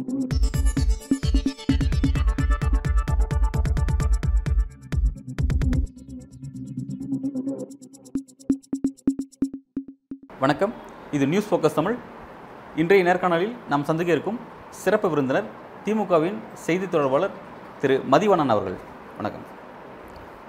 [0.00, 0.12] வணக்கம்.
[11.16, 11.96] இது news focus Tamil.
[12.76, 14.38] இன்றைய நேர்காணலில் நாம் சந்திக்க இருக்கும்
[14.70, 15.50] சிறப்பு விருந்தினர்
[15.84, 17.34] திமுகவின் செய்தி தொடர்பாளர்
[17.80, 18.78] திரு மதிவண்ணன் அவர்கள்.
[19.16, 19.44] வணக்கம்.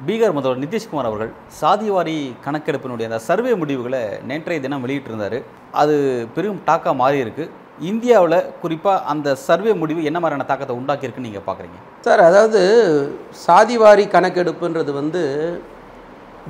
[0.08, 5.38] பீகார் முதல்வர் நிதிஷ்குமார் அவர்கள் சாதிவாரி கணக்கெடுப்பினுடைய அந்த சர்வே முடிவுகளை நேற்றைய தினம் வெளியிட்டிருந்தார்.
[5.82, 5.98] அது
[6.38, 11.78] பெரும் டாக்காக மாறி இருக்குது இந்தியாவில் குறிப்பாக அந்த சர்வே முடிவு என்ன மாதிரியான தாக்கத்தை உண்டாக்கியிருக்குன்னு நீங்கள் பார்க்குறீங்க
[12.06, 12.62] சார் அதாவது
[13.46, 15.22] சாதிவாரி கணக்கெடுப்புன்றது வந்து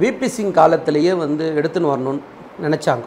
[0.01, 2.21] விபி சிங் காலத்திலேயே வந்து எடுத்துன்னு வரணும்னு
[2.65, 3.05] நினச்சாங்க.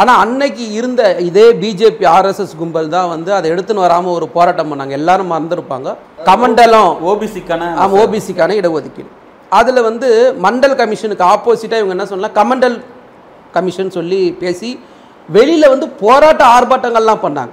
[0.00, 4.94] ஆனால் அன்னைக்கு இருந்த இதே பிஜேபி ஆர்எஸ்எஸ் கும்பல் தான் வந்து அதை எடுத்துன்னு வராமல் ஒரு போராட்டம் பண்ணாங்க.
[5.00, 5.88] எல்லாரும் மறந்துருப்பாங்க.
[6.28, 9.10] கமண்டலம் ஓபிசிக்கான ஆமாம் ஓபிசிக்கான இடஒதுக்கீடு.
[9.58, 10.08] அதில் வந்து
[10.46, 12.76] மண்டல் கமிஷனுக்கு ஆப்போசிட்டாக இவங்க என்ன சொல்லலாம் கமண்டல்
[13.56, 14.70] கமிஷன் சொல்லி பேசி
[15.36, 17.52] வெளியில் வந்து போராட்ட ஆர்ப்பாட்டங்கள்லாம் பண்ணாங்க.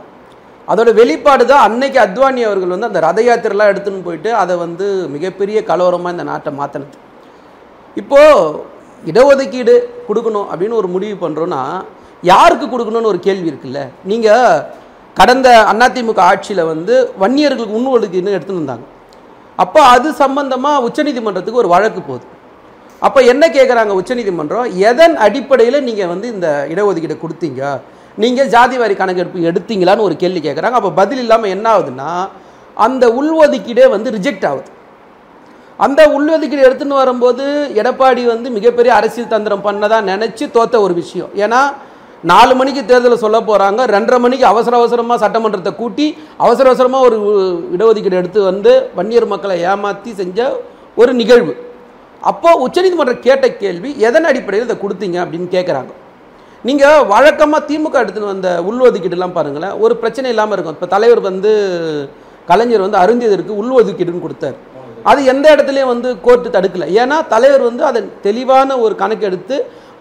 [0.71, 5.57] அதோட வெளிப்பாடு தான் அன்னைக்கு அத்வானி அவர்கள் வந்து அந்த ரத யாத்திரைலாம் எடுத்துன்னு போயிட்டு அதை வந்து மிகப்பெரிய
[5.69, 6.97] கலவரமாக இந்த நாட்டை மாற்றினது
[8.01, 8.59] இப்போது
[9.09, 9.75] இடஒதுக்கீடு
[10.07, 11.61] கொடுக்கணும் அப்படின்னு ஒரு முடிவு பண்ணுறோன்னா
[12.31, 13.81] யாருக்கு கொடுக்கணும்னு ஒரு கேள்வி இருக்குல்ல?
[14.11, 14.63] நீங்கள்
[15.19, 18.85] கடந்த அதிமுக ஆட்சியில் வந்து வன்னியர்களுக்கு உண்ணு ஒதுக்கீடுன்னு எடுத்துன்னு வந்தாங்க.
[19.63, 22.25] அப்போ அது சம்பந்தமாக உச்சநீதிமன்றத்துக்கு ஒரு வழக்கு போகுது.
[23.05, 27.61] அப்போ என்ன கேட்குறாங்க உச்சநீதிமன்றம் எதன் அடிப்படையில் நீங்கள் வந்து இந்த இடஒதுக்கீடு கொடுத்தீங்க?
[28.23, 32.11] நீங்கள் ஜாதிவாரி கணக்கெடுப்பு எடுத்தீங்களான்னு ஒரு கேள்வி கேட்குறாங்க அப்போ பதில் இல்லாமல் என்ன ஆகுதுன்னா
[32.85, 34.69] அந்த உள்ஒதுக்கீடே வந்து ரிஜெக்ட் ஆகுது.
[35.85, 37.43] அந்த உள்ஒதுக்கீடு எடுத்துன்னு வரும்போது
[37.81, 41.31] எடப்பாடி வந்து மிகப்பெரிய அரசியல் தந்திரம் பண்ணதான் நினச்சி தோத்த ஒரு விஷயம்.
[41.43, 41.61] ஏன்னா
[42.31, 46.07] நாலு மணிக்கு தேர்தலை சொல்ல போகிறாங்க ரெண்டரை மணிக்கு அவசர அவசரமாக சட்டமன்றத்தை கூட்டி
[46.45, 47.17] அவசர அவசரமாக ஒரு
[47.75, 50.49] இடஒதுக்கீடு எடுத்து வந்து வன்னியர் மக்களை ஏமாற்றி செஞ்ச
[51.01, 51.53] ஒரு நிகழ்வு.
[52.31, 55.91] அப்போ உச்சநீதிமன்றம் கேட்ட கேள்வி எதன் அடிப்படையில் இதை கொடுத்தீங்க அப்படின்னு கேட்குறாங்க
[56.67, 60.77] நீங்கள் வழக்கமாக திமுக எடுத்துன்னு வந்த உள்ஒதுக்கீடுலாம் பாருங்களேன் ஒரு பிரச்சனை இல்லாமல் இருக்கும்.
[60.77, 61.51] இப்போ தலைவர் வந்து
[62.49, 64.57] கலைஞர் வந்து அருந்தியதற்கு உள்ஒதுக்கீடுன்னு கொடுத்தாரு.
[65.09, 66.87] அது எந்த இடத்துலையும் வந்து கோர்ட்டு தடுக்கல.
[67.01, 69.57] ஏன்னா தலைவர் வந்து அதை தெளிவான ஒரு கணக்கு எடுத்து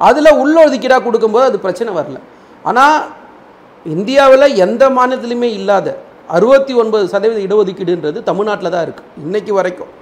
[0.09, 2.19] அதில் உள்ஒதுக்கீடாக கொடுக்கும்போது அது பிரச்சனை வரல.
[2.71, 2.97] ஆனால்
[3.87, 5.89] இந்தியாவில் எந்த மாநிலத்திலையுமே இல்லாத
[6.37, 9.93] அறுபத்தி ஒன்பது சதவீத இடஒதுக்கீடுன்றது தமிழ்நாட்டில் தான் இருக்குது இன்றைக்கு வரைக்கும்.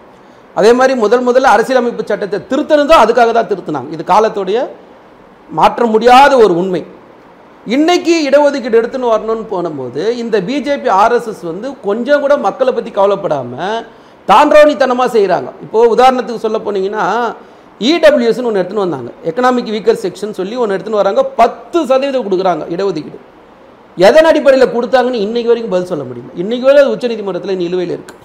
[0.58, 3.88] அதே மாதிரி முதல் முதல்ல அரசியலமைப்பு சட்டத்தை திருத்தணும் அதுக்காக தான் திருத்தினாங்க.
[3.96, 4.58] இது காலத்துடைய
[5.58, 6.82] மாற்ற முடியாத ஒரு உண்மை.
[7.74, 13.78] இன்னைக்கு இடஒதுக்கீடு எடுத்துன்னு வரணும்னு போனபோது இந்த பிஜேபி ஆர்எஸ்எஸ் வந்து கொஞ்சம் கூட மக்களை பற்றி கவலைப்படாமல்
[14.28, 17.06] தாண்டோனித்தனமாக செய்கிறாங்க இப்போது உதாரணத்துக்கு சொல்ல போனீங்கன்னா
[17.80, 19.10] இடபிள்யூஎஸ்னு ஒன்று எடுத்துன்னு வந்தாங்க.
[19.30, 21.22] எக்கனாமிக் வீக்கர் செக்ஷன் சொல்லி ஒன்று எடுத்துன்னு வராங்க.
[21.40, 23.18] பத்து சதவீதம் கொடுக்குறாங்க இடஒதுக்கீடு.
[24.08, 26.30] எதன் அடிப்படையில் கொடுத்தாங்கன்னு இன்றைக்கு வரைக்கும் பதில் சொல்ல முடியல.
[26.42, 28.22] இன்றைக்கு வரை அது உச்சநீதிமன்றத்தில் நிலுவையில் இருக்குது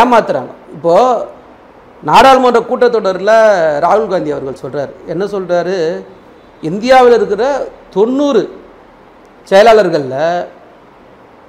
[0.00, 0.52] ஏமாத்துறாங்க.
[0.76, 1.34] இப்போது
[2.02, 3.34] நாடாளுமன்ற கூட்டத்தொடரில்
[3.84, 5.76] ராகுல் காந்தி அவர்கள் சொல்கிறார் என்ன சொல்கிறாரு
[6.62, 8.42] இந்தியாவில் இருக்கிற தொண்ணூறு
[9.50, 10.46] செயலாளர்களில்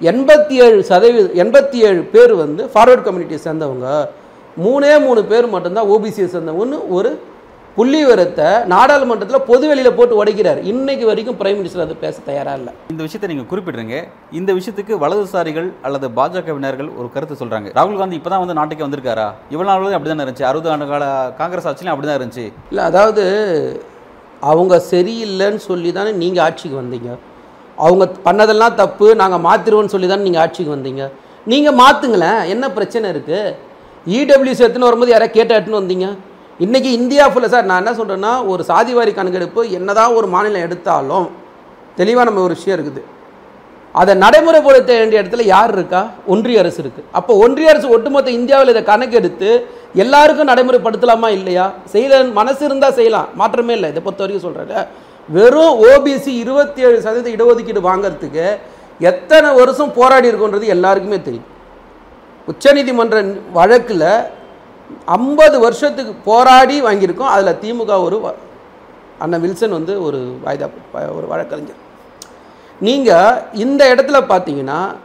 [0.02, 4.08] எண்பத்தி ஏழு சதவீதம் எண்பத்தி ஏழு பேர் வந்து ஃபார்வர்ட் கம்யூனிட்டியை சேர்ந்தவங்க.
[4.58, 7.20] மூணே மூணு பேர் மட்டும்தான் ஓபிசியை சேர்ந்தவங்கன்னு ஒரு
[7.78, 10.60] புள்ளி விவரத்தை நாடாளுமன்றத்தில் பொது வெளியில் போட்டு உடைக்கிறார்.
[10.72, 12.72] இன்னைக்கு வரைக்கும் பிரைம் மினிஸ்டர் அதை பேச தயாராக இல்லை.
[12.94, 13.98] இந்த விஷயத்தை நீங்க குறிப்பிடுறீங்க.
[14.40, 17.70] இந்த விஷயத்துக்கு வலதுசாரிகள் அல்லது பாஜகவினர்கள் ஒரு கருத்து சொல்றாங்க.
[17.78, 19.28] ராகுல் காந்தி இப்பதான் வந்து நாட்டுக்கு வந்திருக்காரா?
[19.54, 20.48] இவ்வளவு நாள் அப்படிதான் இருந்துச்சு.
[20.52, 21.06] அறுபது ஆண்டு கால
[21.42, 22.46] காங்கிரஸ் ஆட்சியிலும் அப்படிதான் இருந்துச்சு.
[22.72, 23.26] இல்லை அதாவது
[24.52, 27.12] அவங்க சரியில்லைன்னு சொல்லி தானே நீங்கள் ஆட்சிக்கு வந்தீங்க.
[27.86, 31.06] அவங்க பண்ணதெல்லாம் தப்பு நாங்கள் மாற்றிடுவோம்னு சொல்லி தானே நீங்கள் ஆட்சிக்கு வந்தீங்க.
[31.54, 33.56] நீங்கள் மாற்றுங்களேன் என்ன பிரச்சனை இருக்குது
[34.20, 36.08] இடபிள்யூசி எடுத்துன்னு வரும்போது யாராவது கேட்டு எடுத்துன்னு வந்தீங்க?
[36.66, 41.26] இன்றைக்கி இந்தியா ஃபுல்லாக சார் நான் என்ன சொல்கிறேன்னா ஒரு சாதிவாரி கணக்கெடுப்பு என்னதான் ஒரு மாநிலம் எடுத்தாலும்
[42.00, 43.02] தெளிவாக நம்ம ஒரு விஷயம் இருக்குது.
[44.00, 46.02] அதை நடைமுறைப்படுத்த வேண்டிய இடத்துல யார் இருக்கா?
[46.34, 49.50] ஒன்றிய அரசு இருக்குது அப்போ ஒன்றிய அரசு ஒட்டுமொத்த இந்தியாவில் இதை கணக்கெடுத்து
[50.04, 51.66] எல்லாருக்கும் நடைமுறைப்படுத்தலாமா இல்லையா?
[51.94, 53.28] செய்யல மனசு இருந்தால் செய்யலாம்.
[53.42, 53.90] மாற்றமே இல்லை.
[53.94, 54.88] இதை பொறுத்த வரைக்கும் சொல்கிறேன்
[55.38, 58.48] வெறும் ஓபிசி இருபத்தி ஏழு சதவீத இடஒதுக்கீடு வாங்குறதுக்கு
[59.12, 61.48] எத்தனை வருஷம் போராடி இருக்கோன்றது எல்லாருக்குமே தெரியும்.
[62.52, 63.18] உச்சநீதிமன்ற
[63.60, 64.10] வழக்கில்
[65.06, 67.34] ஐம்பது வருஷத்துக்கு போராடி வாங்கியிருக்கோம்.
[67.36, 68.36] அதில் திமுக ஒரு வ-
[69.20, 71.76] அண்ணன் வில்சன் வந்து ஒரு வாய்தா ஒரு வழக்கறிஞர்.
[72.82, 74.96] நீங்கள் இந்த இடத்துல பார்த்தீங்கன்னா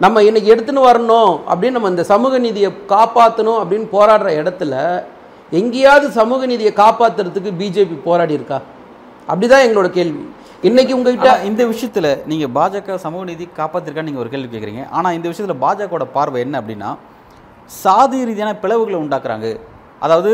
[0.00, 5.04] நம்ம இன்றைக்கி எடுத்துன்னு வரணும் அப்படின்னு நம்ம இந்த சமூக நீதியை காப்பாற்றணும் அப்படின்னு போராடுற இடத்துல
[5.50, 8.60] எங்கேயாவது சமூக நீதியை காப்பாற்றுறதுக்கு பிஜேபி போராடி இருக்கா?
[9.28, 10.28] அப்படிதான் எங்களோட கேள்வி.
[10.62, 15.28] இன்னைக்கு உங்ககிட்ட இந்த விஷயத்தில் நீங்கள் பாஜக சமூக நீதி காப்பாற்றிருக்கான்னு நீங்கள் ஒரு கேள்வி கேட்குறீங்க ஆனால் இந்த
[15.28, 16.96] விஷயத்தில் பாஜகவோட பார்வை என்ன அப்படின்னா
[17.68, 19.46] சாதி ரீதியான பிளவுகளை உண்டாக்குறாங்க.
[20.04, 20.32] அதாவது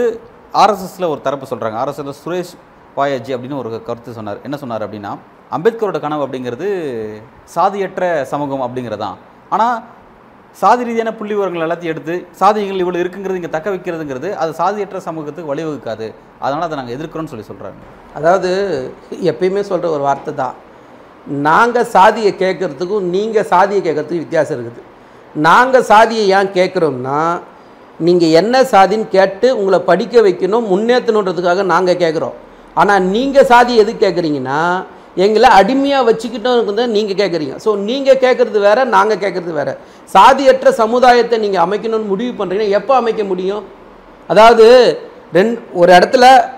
[0.63, 2.53] ஆர்எஸ்எஸில் ஒரு தரப்பு சொல்கிறாங்க ஆர்எஸ்எஸில் சுரேஷ்
[2.97, 4.45] பாயாஜி அப்படின்னு ஒரு கருத்து சொன்னார்.
[4.47, 5.13] என்ன சொன்னார் அப்படின்னா
[5.57, 6.69] அம்பேத்கரோட கனவு அப்படிங்கிறது
[7.57, 9.19] சாதியற்ற சமூகம் அப்படிங்கிறதான்
[9.57, 9.77] ஆனால்
[10.61, 15.53] சாதி ரீதியான புள்ளி விவரங்கள் எல்லாத்தையும் எடுத்து சாதிகள் இவ்வளோ இருக்குங்கிறது இங்கே தக்க வைக்கிறதுங்கிறது அது சாதியற்ற சமூகத்துக்கு
[15.53, 16.07] வழிவகுக்காது.
[16.45, 17.83] அதனால் அதை நாங்கள் எதிர்க்கிறோம்னு சொல்லி சொல்கிறாங்க
[18.19, 18.51] அதாவது
[19.31, 20.55] எப்பயுமே சொல்கிற ஒரு வார்த்தை தான்.
[21.49, 24.83] நாங்கள் சாதியை கேட்குறதுக்கும் நீங்கள் சாதியை கேட்குறதுக்கும் வித்தியாசம் இருக்குது.
[25.35, 27.41] நாங்கள் சாதியை ஏன் கேட்குறோம்னா
[28.01, 32.33] நீங்கள் என்ன சாதின்னு கேட்டு உங்களை படிக்க வைக்கணும் முன்னேற்றணுன்றதுக்காக நாங்கள் கேட்குறோம்
[32.75, 34.85] ஆனால் நீங்கள் சாதி எது கேட்குறீங்கன்னா
[35.17, 39.79] எங்களை அடிமையாக வச்சுக்கிட்டோம் தான் நீங்கள் கேட்குறீங்க ஸோ நீங்கள் கேட்குறது வேறு நாங்கள் கேட்குறது வேறு.
[40.15, 43.65] சாதியற்ற சமுதாயத்தை நீங்கள் அமைக்கணும்னு முடிவு பண்ணுறீங்கன்னா எப்போ அமைக்க முடியும்?
[44.27, 44.99] அதாவது
[45.33, 46.51] ரெண்டு ஒரு இடத்துல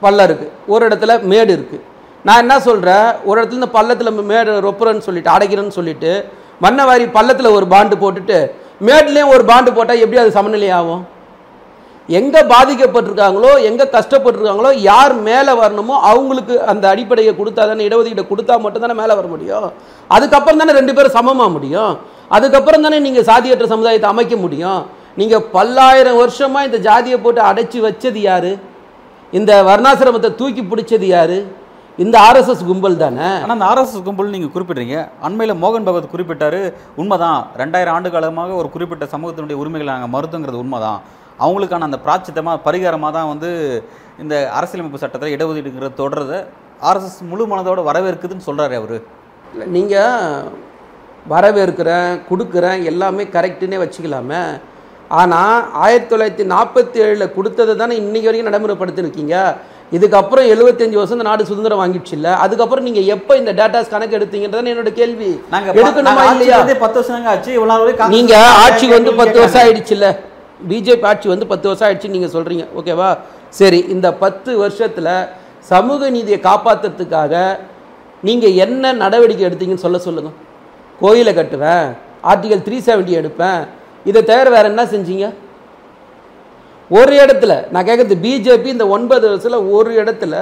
[0.00, 1.82] பள்ளம் இருக்குது ஒரு இடத்துல மேடு இருக்குது
[2.24, 6.28] நான் என்ன சொல்கிறேன் ஒரு இடத்துல இந்த பள்ளத்தில் மேடு ரொப்புறேன்னு சொல்லிட்டு அடைக்கிறேன்னு சொல்லிட்டு
[6.64, 8.38] மன்னவாரி பள்ளத்தில் ஒரு பாண்டு போட்டுட்டு
[8.88, 11.02] மேட்லேயும் ஒரு பாண்டு போட்டால் எப்படி அது சமநிலை ஆகும்?
[12.18, 18.94] எங்கே பாதிக்கப்பட்டிருக்காங்களோ எங்கே கஷ்டப்பட்டிருக்காங்களோ யார் மேலே வரணுமோ அவங்களுக்கு அந்த அடிப்படையை கொடுத்தா தானே இடஒதுக்கீடு கொடுத்தா மட்டும்தானே
[19.00, 19.66] மேலே வர முடியும்.
[20.16, 21.92] அதுக்கப்புறம் தானே ரெண்டு பேரும் சமமாக முடியும்.
[22.36, 24.80] அதுக்கப்புறம் தானே நீங்கள் சாதியற்ற சமுதாயத்தை அமைக்க முடியும்.
[25.20, 28.50] நீங்கள் பல்லாயிரம் வருஷமாக இந்த ஜாதியை போட்டு அடைச்சி வச்சது யார்?
[29.32, 31.38] இந்த வர்ணாசிரமத்தை தூக்கி பிடிச்சது யார்?
[32.02, 33.28] இந்த ஆர்எஸ்எஸ் கும்பல் தானே?
[33.42, 34.96] ஆனால் அந்த ஆர்எஸ்எஸ் கும்பல் நீங்கள் குறிப்பிட்றீங்க.
[35.26, 36.58] அண்மையில் மோகன் பகவத் குறிப்பிட்டாரு
[37.00, 37.40] உண்மைதான்.
[37.60, 40.98] ரெண்டாயிரம் ஆண்டு காலமாக ஒரு குறிப்பிட்ட சமூகத்தினுடைய உரிமைகளை நாங்கள் மறுத்துங்கிறது உண்மைதான்.
[41.44, 43.50] அவங்களுக்கான அந்த பிராச்சித்தமாக பரிகாரமாக தான் வந்து
[44.22, 46.40] இந்த அரசியலமைப்பு சட்டத்தில் இடஒதுக்கீடுங்கிறது தொடர்றதை
[46.88, 48.96] ஆர்எஸ்எஸ் முழு மனதோட வரவேற்குதுன்னு சொல்கிறாரு அவர்.
[49.76, 50.50] நீங்கள்
[51.32, 54.42] வரவேற்கிறேன் கொடுக்குறேன் எல்லாமே கரெக்டுன்னே வச்சுக்கலாமே.
[55.20, 59.36] ஆனால் ஆயிரத்தி தொள்ளாயிரத்தி நாற்பத்தி ஏழில் கொடுத்ததை தானே இன்னைக்கு வரைக்கும் நடைமுறைப்படுத்திருக்கீங்க
[59.94, 64.92] இதுக்கப்புறம் எழுபத்தஞ்சு வருஷம் இந்த நாடு சுதந்திரம் வாங்கிடுச்சுல்ல அதுக்கப்புறம் நீங்கள் எப்போ இந்த டேட்டாஸ் கணக்கு எடுத்தீங்கன்றதான் என்னோட
[65.00, 65.28] கேள்வி.
[65.52, 66.58] நாங்க எடுக்கணுமா இல்லையா?
[66.84, 67.52] பத்து வருஷம் ஆச்சு.
[67.58, 68.34] இவ்வளவு நீங்க
[68.64, 69.76] ஆட்சிக்கு வந்து பத்து வருஷம் கேட்கறாங்க.
[69.76, 70.08] ஆயிடுச்சுல்ல
[70.70, 72.66] பிஜேபி ஆட்சி வந்து பத்து வருஷம் ஆயிடுச்சு நீங்க சொல்றீங்க.
[72.78, 73.10] ஓகேவா
[73.60, 75.08] சரி இந்த பத்து வருஷத்துல
[75.72, 77.34] சமூக நீதியை காப்பாத்துறதுக்காக
[78.26, 80.30] நீங்க என்ன நடவடிக்கை எடுத்தீங்கன்னு சொல்ல சொல்லுங்க.
[81.00, 81.86] கோயிலை கட்டுவேன்
[82.30, 83.60] ஆர்டிகல் த்ரீ செவன்ட்டி எடுப்பேன்.
[84.10, 85.26] இதை தவிர வேற என்ன செஞ்சீங்க?
[86.90, 90.34] ஒரு இடத்துல நான் கேட்கறது பிஜேபி இந்த ஒன்பது வருஷத்துல ஒரு இடத்துல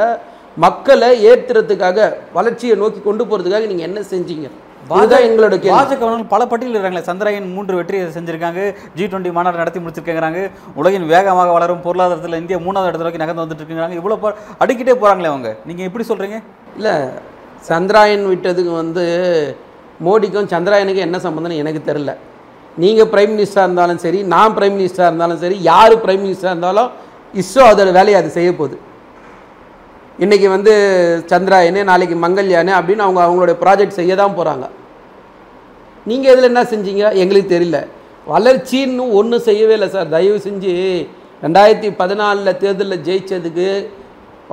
[0.56, 1.98] மக்களை ஏற்றுறதுக்காக
[2.32, 4.46] வளர்ச்சியை நோக்கி கொண்டு போறதுக்காக நீங்க என்ன செஞ்சீங்க?
[4.90, 6.00] இதுதான் எங்களோட பாஜக
[6.32, 8.60] பல பட்டியல் இருக்காங்களே சந்திராயன் மூன்று வெற்றியை செஞ்சிருக்காங்க
[8.96, 10.40] ஜி டுவெண்ட்டி மாநாடு நடத்தி முடிச்சிருக்காங்க
[10.76, 15.50] உலகின் வேகமாக வளரும் பொருளாதாரத்தில் இந்தியா மூணாவது இடத்துல வரைக்கும் நகர்ந்து வந்துட்டு இருக்காங்க இவ்வளோ அடிக்கிட்டே போறாங்களே அவங்க.
[15.66, 16.38] நீங்க எப்படி சொல்றீங்க?
[16.76, 16.94] இல்லை
[17.64, 19.04] சந்திராயன் விட்டதுக்கு வந்து
[20.00, 22.12] மோடிக்கும் சந்திராயனுக்கும் என்ன சம்மந்தம்னு எனக்கு தெரில
[22.82, 26.90] நீங்கள் பிரைம் மினிஸ்டராக இருந்தாலும் சரி நான் பிரைம் மினிஸ்டராக இருந்தாலும் சரி யார் பிரைம் மினிஸ்டராக இருந்தாலும்
[27.42, 28.76] இஸ்ரோ அதோட வேலையை அது செய்ய போகுது.
[30.24, 30.72] இன்றைக்கி வந்து
[31.30, 34.66] சந்திராயனு நாளைக்கு மங்கள்யானு அப்படின்னு அவங்க அவங்களுடைய ப்ராஜெக்ட் செய்ய தான் போகிறாங்க
[36.10, 37.04] நீங்கள் இதில் என்ன செஞ்சீங்க?
[37.22, 37.78] எங்களுக்கு தெரியல.
[38.32, 40.12] வளர்ச்சின்னு ஒன்றும் செய்யவே இல்லை சார்.
[40.16, 40.72] தயவு செஞ்சு
[41.44, 43.68] ரெண்டாயிரத்தி பதினாலில் தேர்தலில் ஜெயிச்சதுக்கு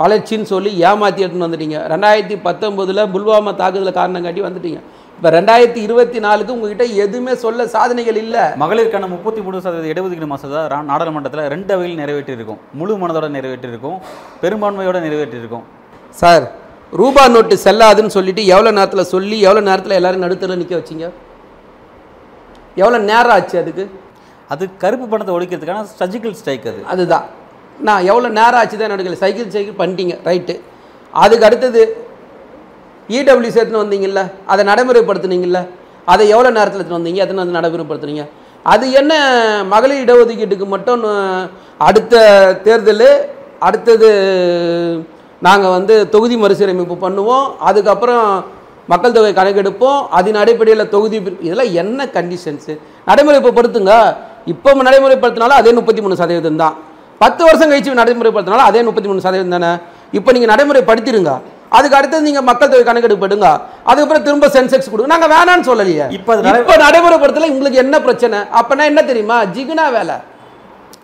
[0.01, 1.79] வளர்ச்சின்னு சொல்லி ஏமாற்றி எடுத்துன்னு வந்துட்டீங்க.
[1.93, 4.81] ரெண்டாயிரத்தி பத்தொம்போதில் புல்வாமா தாக்குதலை காரணம் காட்டி வந்துட்டீங்க.
[5.21, 8.43] இப்போ ரெண்டாயிரத்தி இருபத்தி நாலுக்கு உங்ககிட்ட எதுவுமே சொல்ல சாதனைகள் இல்லை.
[8.61, 13.99] மகளிருக்கான முப்பத்தி மூணு சதவீத இடஒதுக்கீடு மசோதா நாடாளுமன்றத்தில் ரெண்டு அவையில் நிறைவேற்றியிருக்கும் முழு மனதோட நிறைவேற்றியிருக்கும்
[14.43, 15.65] பெரும்பான்மையோட நிறைவேற்றியிருக்கும்
[16.21, 16.45] சார்
[17.01, 21.05] ரூபா நோட்டு செல்லாதுன்னு சொல்லிட்டு எவ்வளோ நேரத்தில் சொல்லி எவ்வளோ நேரத்தில் எல்லாரும் நடுத்தர நிற்க வச்சீங்க?
[22.81, 23.85] எவ்வளோ நேரம் ஆச்சு அதுக்கு?
[24.53, 26.81] அது கருப்பு பணத்தை ஒழிக்கிறதுக்கான சர்ஜிக்கல் ஸ்ட்ரைக் அது.
[26.93, 27.27] அதுதான்.
[27.89, 30.15] நான் எவ்வளோ நேரம் ஆச்சு தான் நடக்கல சைக்கிள் சைக்கிள் பண்ணிட்டீங்க.
[30.29, 30.55] ரைட்டு.
[31.13, 31.83] அதுக்கு அடுத்தது
[33.15, 34.21] இடபிள்யூ சேர்த்துன்னு வந்தீங்கல்ல
[34.51, 35.59] அதை நடைமுறைப்படுத்துனீங்கல்ல
[36.11, 38.23] அதை எவ்வளோ நேரத்தில் எடுத்துன்னு வந்தீங்க எத்தனை வந்து நடைமுறைப்படுத்துனீங்க?
[38.71, 39.13] அது என்ன
[39.73, 41.03] மகளிர் இடஒதுக்கீட்டுக்கு மட்டும்
[41.87, 42.15] அடுத்த
[42.65, 43.07] தேர்தல்
[43.67, 44.09] அடுத்தது
[45.47, 48.25] நாங்கள் வந்து தொகுதி மறுசீரமைப்பு பண்ணுவோம் அதுக்கப்புறம்
[48.91, 52.73] மக்கள் தொகை கணக்கெடுப்போம் அதன் அடிப்படையில் தொகுதி இதெல்லாம் என்ன கண்டிஷன்ஸு
[53.09, 53.93] நடைமுறைப்படுத்துங்க.
[54.53, 56.75] இப்போ நடைமுறைப்படுத்தினாலும் அதே முப்பத்தி மூணு சதவீதம் தான்
[57.23, 59.71] பத்து வருஷம் கழிச்சு நடைமுறைப்படுத்தினாலும் அதே முப்பத்தி மூணு சதவீதம் தானே?
[60.17, 61.33] இப்போ நீங்கள் நடைமுறைப்படுத்திடுங்க.
[61.77, 63.49] அதுக்கு அடுத்தது நீங்கள் மக்கள் தொகை கணக்கெடுப்பு எடுங்க
[63.89, 66.07] அதுக்கப்புறம் திரும்ப சென்செக்ஸ் கொடுங்க நாங்கள் வேணான்னு சொல்லலையே.
[66.17, 68.39] இப்ப இப்போ நடைமுறைப்படுத்தல உங்களுக்கு என்ன பிரச்சனை?
[68.61, 69.39] அப்பனா என்ன தெரியுமா?
[69.55, 70.17] ஜிகுனா வேலை.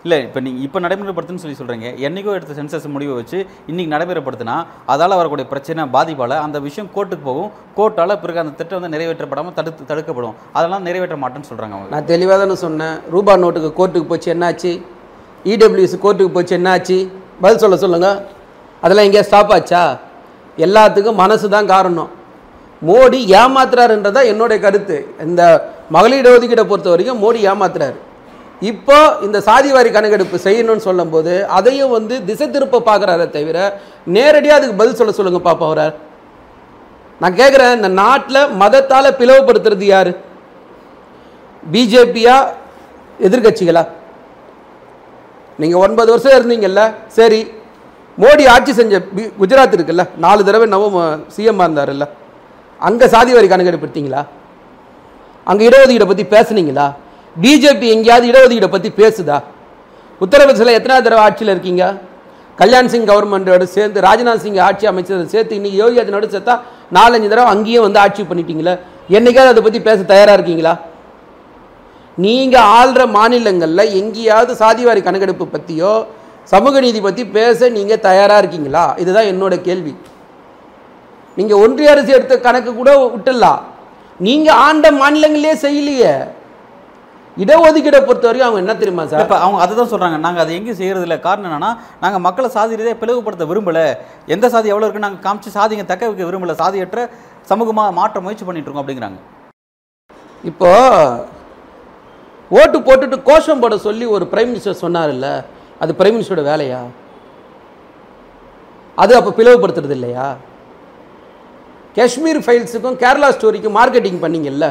[0.04, 3.38] இல்லை இப்போ நீங்கள் இப்போ நடைமுறைப்படுத்துன்னு சொல்லி சொல்கிறீங்க என்னைக்கோ எடுத்த சென்சஸ் முடிவை வச்சு
[3.70, 4.56] இன்னைக்கு நடைமுறைப்படுத்தினா
[4.92, 7.50] அதால் வரக்கூடிய பிரச்சனை பாதிப்பால் அந்த விஷயம் கோர்ட்டுக்கு போகும்.
[7.78, 10.36] கோர்ட்டால் பிறகு அந்த திட்டம் வந்து நிறைவேற்றப்படாமல் தடுத்து தடுக்கப்படும்.
[10.58, 11.92] அதெல்லாம் நிறைவேற்ற மாட்டேன்னு சொல்கிறாங்க அவங்க.
[11.94, 12.96] நான் தெளிவாக தானே சொன்னேன்.
[13.14, 14.72] ரூபா நோட்டுக்கு கோர்ட்டுக்கு போச்சு என்னாச்சு?
[15.54, 16.98] இடபிள்யூஎஸ் கோர்ட்டுக்கு போச்சு என்னாச்சு?
[17.42, 18.10] பதில் சொல்ல சொல்லுங்க.
[18.84, 19.82] அதெல்லாம் எங்கேயா ஸ்டாப் ஆச்சா?
[20.66, 22.10] எல்லாத்துக்கும் மனசு தான் காரணம்.
[22.82, 24.96] மோடி ஏமாத்துறாருன்றதா என்னுடைய கருத்து.
[25.26, 25.42] இந்த
[25.96, 27.98] மகளிர் ஒதுக்கீட்டை பொறுத்த வரைக்கும் மோடி ஏமாத்துறாரு.
[28.70, 33.58] இப்போ இந்த சாதிவாரி கணக்கெடுப்பு செய்யணும்னு சொல்லும்போது அதையும் வந்து திசை திருப்ப பார்க்குறாரே தவிர
[34.16, 35.94] நேரடியாக அதுக்கு பதில் சொல்ல சொல்லுங்கள் பாப்பா அவரார்
[37.20, 40.10] நான் கேட்குறேன் இந்த நாட்டில் மதத்தால் பிளவுபடுத்துறது யார்?
[41.62, 42.34] பிஜேபியா
[43.26, 43.84] எதிர்கட்சிகளா
[45.58, 46.82] நீங்கள் ஒன்பது வருஷம் இருந்தீங்கல்ல
[47.16, 47.40] சரி
[48.18, 50.96] மோடி ஆட்சி செஞ்ச பி- குஜராத் இருக்குல்ல நாலு தடவை நவம்
[51.36, 52.04] சிஎம்மாக இருந்தாருல்ல
[52.80, 54.20] அங்கே சாதி வரி கணக்கெடுப்படுத்தீங்களா
[55.46, 56.86] அங்கே இடஒதுக்கீடை பற்றி பேசுனீங்களா?
[57.36, 59.36] பிஜேபி எங்கேயாவது இடஒதுக்கீடை பற்றி பேசுதா?
[60.20, 61.84] உத்தரப்பிரதேசில் எத்தனாவது தடவை ஆட்சியில் இருக்கீங்க?
[62.58, 66.54] கல்யாண் சிங் கவர்மெண்டோட சேர்ந்து ராஜ்நாத் சிங் ஆட்சி அமைச்சரை சேர்த்து இன்னைக்கு யோகி ஆதித்யநாத் சேர்த்தா
[66.92, 68.74] நாலஞ்சு தடவை அங்கேயும் வந்து ஆட்சி பண்ணிட்டீங்களே.
[69.10, 70.74] என்னைக்காவது அதை பற்றி பேச தயாராக இருக்கீங்களா?
[72.18, 75.92] நீங்கள் ஆள்ற மாநிலங்களில் எங்கேயாவது சாதிவாரி கணக்கெடுப்பு பற்றியோ
[76.52, 78.84] சமூக நீதி பற்றி பேச நீங்கள் தயாராக இருக்கீங்களா?
[79.02, 79.92] இதுதான் என்னோட கேள்வி.
[81.38, 83.62] நீங்கள் ஒன்றிய அரசு எடுத்த கணக்கு கூட விட்டுடலாம்
[84.26, 86.12] நீங்கள் ஆண்ட மாநிலங்களே செய்யலையே.
[87.42, 89.24] இடஒதுக்கீடை பொறுத்த வரைக்கும் அவங்க என்ன தெரியுமா சார்?
[89.24, 91.70] இப்போ அவங்க அதை தான் சொல்கிறாங்க நாங்கள் அதை எங்கேயும் செய்கிறது இல்லை காரணம் என்னன்னா
[92.04, 93.84] நாங்கள் மக்களை சாதி ரீதியாக பிளவுபடுத்த விரும்பலை.
[94.34, 96.56] எந்த சாதி எவ்வளோ இருக்குன்னு நாங்கள் காமிச்சு சாதிங்க தக்க வைக்க விரும்பலை.
[96.62, 97.04] சாதியற்ற
[97.50, 99.20] சமூகமாக மாற்ற முயற்சி பண்ணிட்டு இருக்கோம் அப்படிங்கிறாங்க.
[100.50, 100.72] இப்போ
[102.50, 105.30] ஓட்டு போட்டுட்டு கோஷம் போட சொல்லி ஒரு பிரைம் மினிஸ்டர் சொன்னார்ல
[105.80, 106.80] அது பிரைம் மினிஸ்டரோட வேலையா?
[108.94, 110.36] அது அப்போ பிளவுபடுத்துறது இல்லையா?
[111.96, 114.66] காஷ்மீர் ஃபைல்ஸுக்கும் கேரளா ஸ்டோரிக்கும் மார்க்கெட்டிங் பண்ணீங்கல்ல?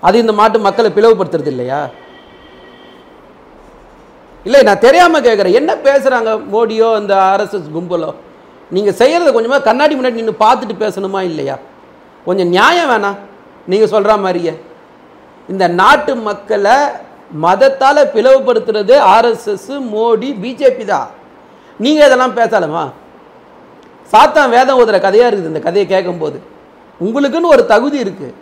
[0.00, 1.80] அது இந்த மாட்டு மக்களை பிளவுபடுத்துறது இல்லையா?
[4.44, 5.58] இல்லை நான் தெரியாமல் கேட்குறேன்.
[5.60, 8.10] என்ன பேசுகிறாங்க மோடியோ அந்த ஆர்எஸ்எஸ் கும்பலோ?
[8.70, 11.58] நீங்கள் செய்கிறத கொஞ்சமாக கண்ணாடி முன்னாடி நின்று பார்த்துட்டு பேசணுமா இல்லையா?
[12.24, 13.18] கொஞ்சம் நியாயம் வேணாம்.
[13.66, 14.54] நீங்கள் சொல்கிற மாதிரியே.
[15.48, 16.76] இந்த நாட்டு மக்களை
[17.44, 21.08] மதத்தால் பிளவுபடுத்துறது ஆர்எஸ்எஸ் மோடி பிஜேபி தான்.
[21.84, 22.84] நீங்கள் இதெல்லாம் பேசலாமா
[24.12, 26.38] சாத்தான் வேதம் ஓதுகிற கதையாக இருக்குது இந்த கதையை கேட்கும்போது
[27.06, 28.36] உங்களுக்குன்னு ஒரு தகுதி இருக்குது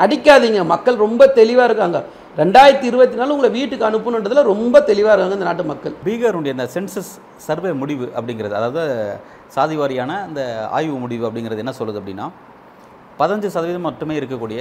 [0.00, 0.60] நடிக்காதீங்க.
[0.74, 1.98] மக்கள் ரொம்ப தெளிவாக இருக்காங்க.
[2.40, 5.94] ரெண்டாயிரத்தி இருபத்தி நாலு உங்களை வீட்டுக்கு அனுப்பணுன்றதுல ரொம்ப தெளிவாக இருக்காங்க இந்த நாட்டு மக்கள்.
[6.04, 7.10] பீகாருடைய இந்த சென்சஸ்
[7.46, 8.84] சர்வே முடிவு அப்படிங்கிறது அதாவது
[9.56, 10.12] சாதி வாரியான
[10.78, 12.28] ஆய்வு முடிவு அப்படிங்கிறது என்ன சொல்லுது அப்படின்னா
[13.18, 14.60] பதினஞ்சு சதவீதம் மட்டுமே இருக்கக்கூடிய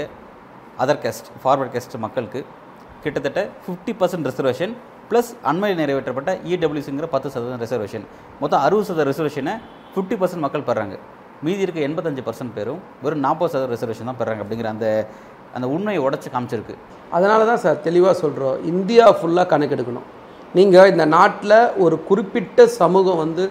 [0.84, 2.42] அதர் கேஸ்ட் ஃபார்வர்ட் கேஸ்ட் மக்களுக்கு
[3.04, 4.74] கிட்டத்தட்ட ஃபிஃப்டி பர்சன்ட் ரிசர்வேஷன்
[5.10, 8.06] ப்ளஸ் அண்மையில் நிறைவேற்றப்பட்ட இடபிள்யூசிங்கிற பத்து சதவீதம் ரிசர்வேஷன்
[8.42, 9.54] மொத்தம் அறுபது சதவீத ரிசர்வேஷனை
[9.94, 10.96] ஃபிஃப்டி பர்சன்ட் மக்கள் பெறாங்க.
[11.46, 14.88] மீதி இருக்க எண்பத்தஞ்சு பர்சன்ட் பேரும் வெறும் நாற்பது சதவீத ரிசர்வேஷன் தான் பெறாங்க அப்படிங்கிற அந்த
[15.58, 16.76] அந்த உண்மையை உடச்சி காமிச்சிருக்கு.
[17.16, 20.06] அதனால தான் சார் தெளிவாக சொல்கிறோம் இந்தியா ஃபுல்லாக கணக்கெடுக்கணும்.
[20.58, 23.44] நீங்கள் இந்த நாட்டில் ஒரு குறிப்பிட்ட சமூகம் வந்து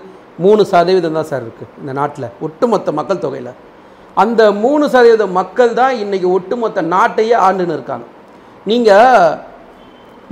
[0.44, 3.52] மூணு சதவீதம் தான் சார் இருக்குது இந்த நாட்டில் ஒட்டுமொத்த மக்கள் தொகையில்.
[4.22, 8.06] அந்த மூணு சதவீத மக்கள் தான் இன்றைக்கி ஒட்டுமொத்த நாட்டையே ஆண்டுன்னு இருக்காங்க.
[8.66, 9.36] நீங்கள்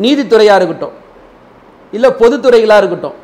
[0.04, 0.96] நீதித்துறையாக இருக்கட்டும்
[1.92, 3.16] இல்லை பொதுத்துறைகளாக இருக்கட்டும்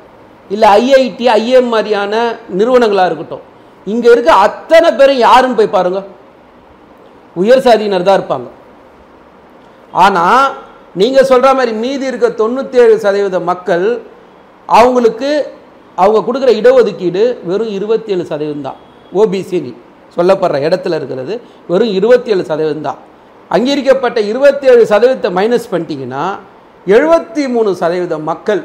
[0.51, 2.15] இல்லை ஐஐடி ஐஎம் மாதிரியான
[2.59, 3.45] நிறுவனங்களாக இருக்கட்டும்
[3.87, 6.01] இங்கே இருக்க அத்தனை பேரும் யாருன்னு போய் பாருங்க.
[7.43, 8.49] உயர் சாதியினர் தான் இருப்பாங்க.
[10.05, 10.47] ஆனால்
[11.01, 13.87] நீங்கள் சொல்கிற மாதிரி மீதி இருக்க தொண்ணூற்றேழு சதவீத மக்கள்
[14.69, 15.31] அவங்களுக்கு
[15.99, 18.79] அவங்க கொடுக்குற இடஒதுக்கீடு வெறும் இருபத்தேழு சதவீதம் தான்.
[19.21, 19.59] ஓபிசி
[20.17, 21.35] சொல்லப்படுற இடத்துல இருக்கிறது
[21.71, 23.01] வெறும் இருபத்தேழு சதவீதம் தான்.
[23.51, 26.25] அங்கீகரிக்கப்பட்ட இருபத்தேழு சதவீதத்தை மைனஸ் பண்ணிட்டீங்கன்னா
[26.87, 28.63] எழுபத்தி மூணு சதவீத மக்கள்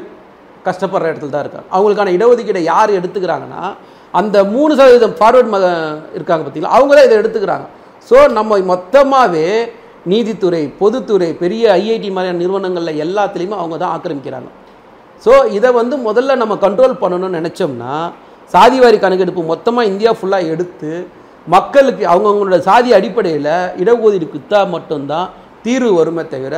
[0.66, 1.68] கஷ்டப்படுற இடத்துல தான் இருக்காங்க.
[1.76, 3.62] அவங்களுக்கான இடஒதுக்கீடை யார் எடுத்துக்கிறாங்கன்னா
[4.14, 5.58] அந்த மூணு சதவீதம் ஃபார்வர்ட் ம
[6.16, 6.74] இருக்காங்க பார்த்தீங்களா?
[6.78, 7.66] அவங்க தான் இதை எடுத்துக்கிறாங்க.
[8.08, 9.46] ஸோ நம்ம மொத்தமாகவே
[10.12, 14.48] நீதித்துறை பொதுத்துறை பெரிய ஐஐடி மாதிரியான நிறுவனங்களில் எல்லாத்துலேயுமே அவங்க தான் ஆக்கிரமிக்கிறாங்க.
[15.24, 17.94] ஸோ இதை வந்து முதல்ல நம்ம கண்ட்ரோல் பண்ணணும்னு நினச்சோம்னா
[18.54, 20.92] சாதிவாரி கணக்கெடுப்பு மொத்தமாக இந்தியா ஃபுல்லாக எடுத்து
[21.54, 23.52] மக்களுக்கு அவங்கவுங்களோட சாதி அடிப்படையில்
[23.82, 25.28] இடஒதுக்கீடு கொடுத்தா மட்டும்தான்
[25.64, 26.56] தீர்வு வருமே தவிர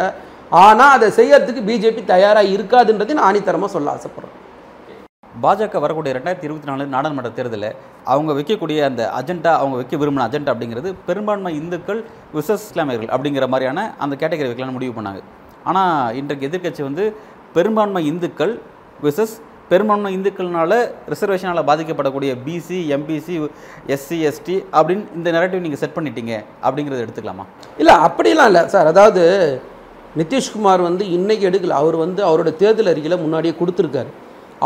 [0.63, 4.39] ஆனால் அதை செய்யறதுக்கு பிஜேபி தயாராக இருக்காதுன்றதை நான் ஆணித்தரமாக சொல்ல ஆசைப்பட்றேன்.
[5.43, 7.77] பாஜக வரக்கூடிய ரெண்டாயிரத்தி இருபத்தி நாலு நாடாளுமன்ற தேர்தலில்
[8.13, 12.01] அவங்க வைக்கக்கூடிய அந்த அஜெண்டா அவங்க வைக்க விரும்பின அஜெண்டா அப்படிங்கிறது பெரும்பான்மை இந்துக்கள்
[12.37, 15.23] விசஸ் இஸ்லாமியர்கள் அப்படிங்கிற மாதிரியான அந்த கேட்டகரி வைக்கலாம்னு முடிவு பண்ணாங்க.
[15.71, 17.07] ஆனால் இன்றைக்கு எதிர்க்கட்சி வந்து
[17.57, 18.55] பெரும்பான்மை இந்துக்கள்
[19.07, 19.35] விசஸ்
[19.73, 20.73] பெரும்பான்மை இந்துக்கள்னால
[21.13, 23.35] ரிசர்வேஷனால் பாதிக்கப்படக்கூடிய பிசி எம்பிசி
[23.97, 26.33] எஸ்சி எஸ்டி அப்படின்னு இந்த நெரட்டிவ் நீங்கள் செட் பண்ணிட்டீங்க
[26.67, 27.47] அப்படிங்கிறத எடுத்துக்கலாமா?
[27.83, 28.65] இல்லை அப்படிலாம் இல்லை.
[28.75, 29.25] சார் அதாவது
[30.21, 31.77] நிதிஷ்குமார் வந்து இன்றைக்கி எடுக்கல.
[31.83, 34.11] அவர் வந்து அவரோட தேர்தல் அறிக்கையில் முன்னாடியே கொடுத்துருக்காரு.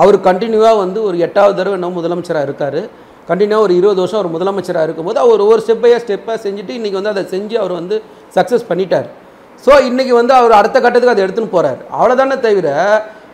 [0.02, 2.80] அவர் கண்டினியூவாக வந்து ஒரு எட்டாவது தடவை என்ன முதலமைச்சராக இருக்கார்.
[3.28, 7.12] கண்டினியூவாக ஒரு இருபது வருஷம் அவர் முதலமைச்சராக இருக்கும்போது அவர் ஒவ்வொரு ஸ்டெப் பை ஸ்டெப்பாக செஞ்சுட்டு இன்றைக்கி வந்து
[7.14, 7.96] அதை செஞ்சு அவர் வந்து
[8.36, 9.08] சக்ஸஸ் பண்ணிட்டார்.
[9.64, 12.68] ஸோ இன்றைக்கி வந்து அவர் அடுத்த கட்டத்துக்கு அதை எடுத்துன்னு போகிறார் அவ்வளோதானே தவிர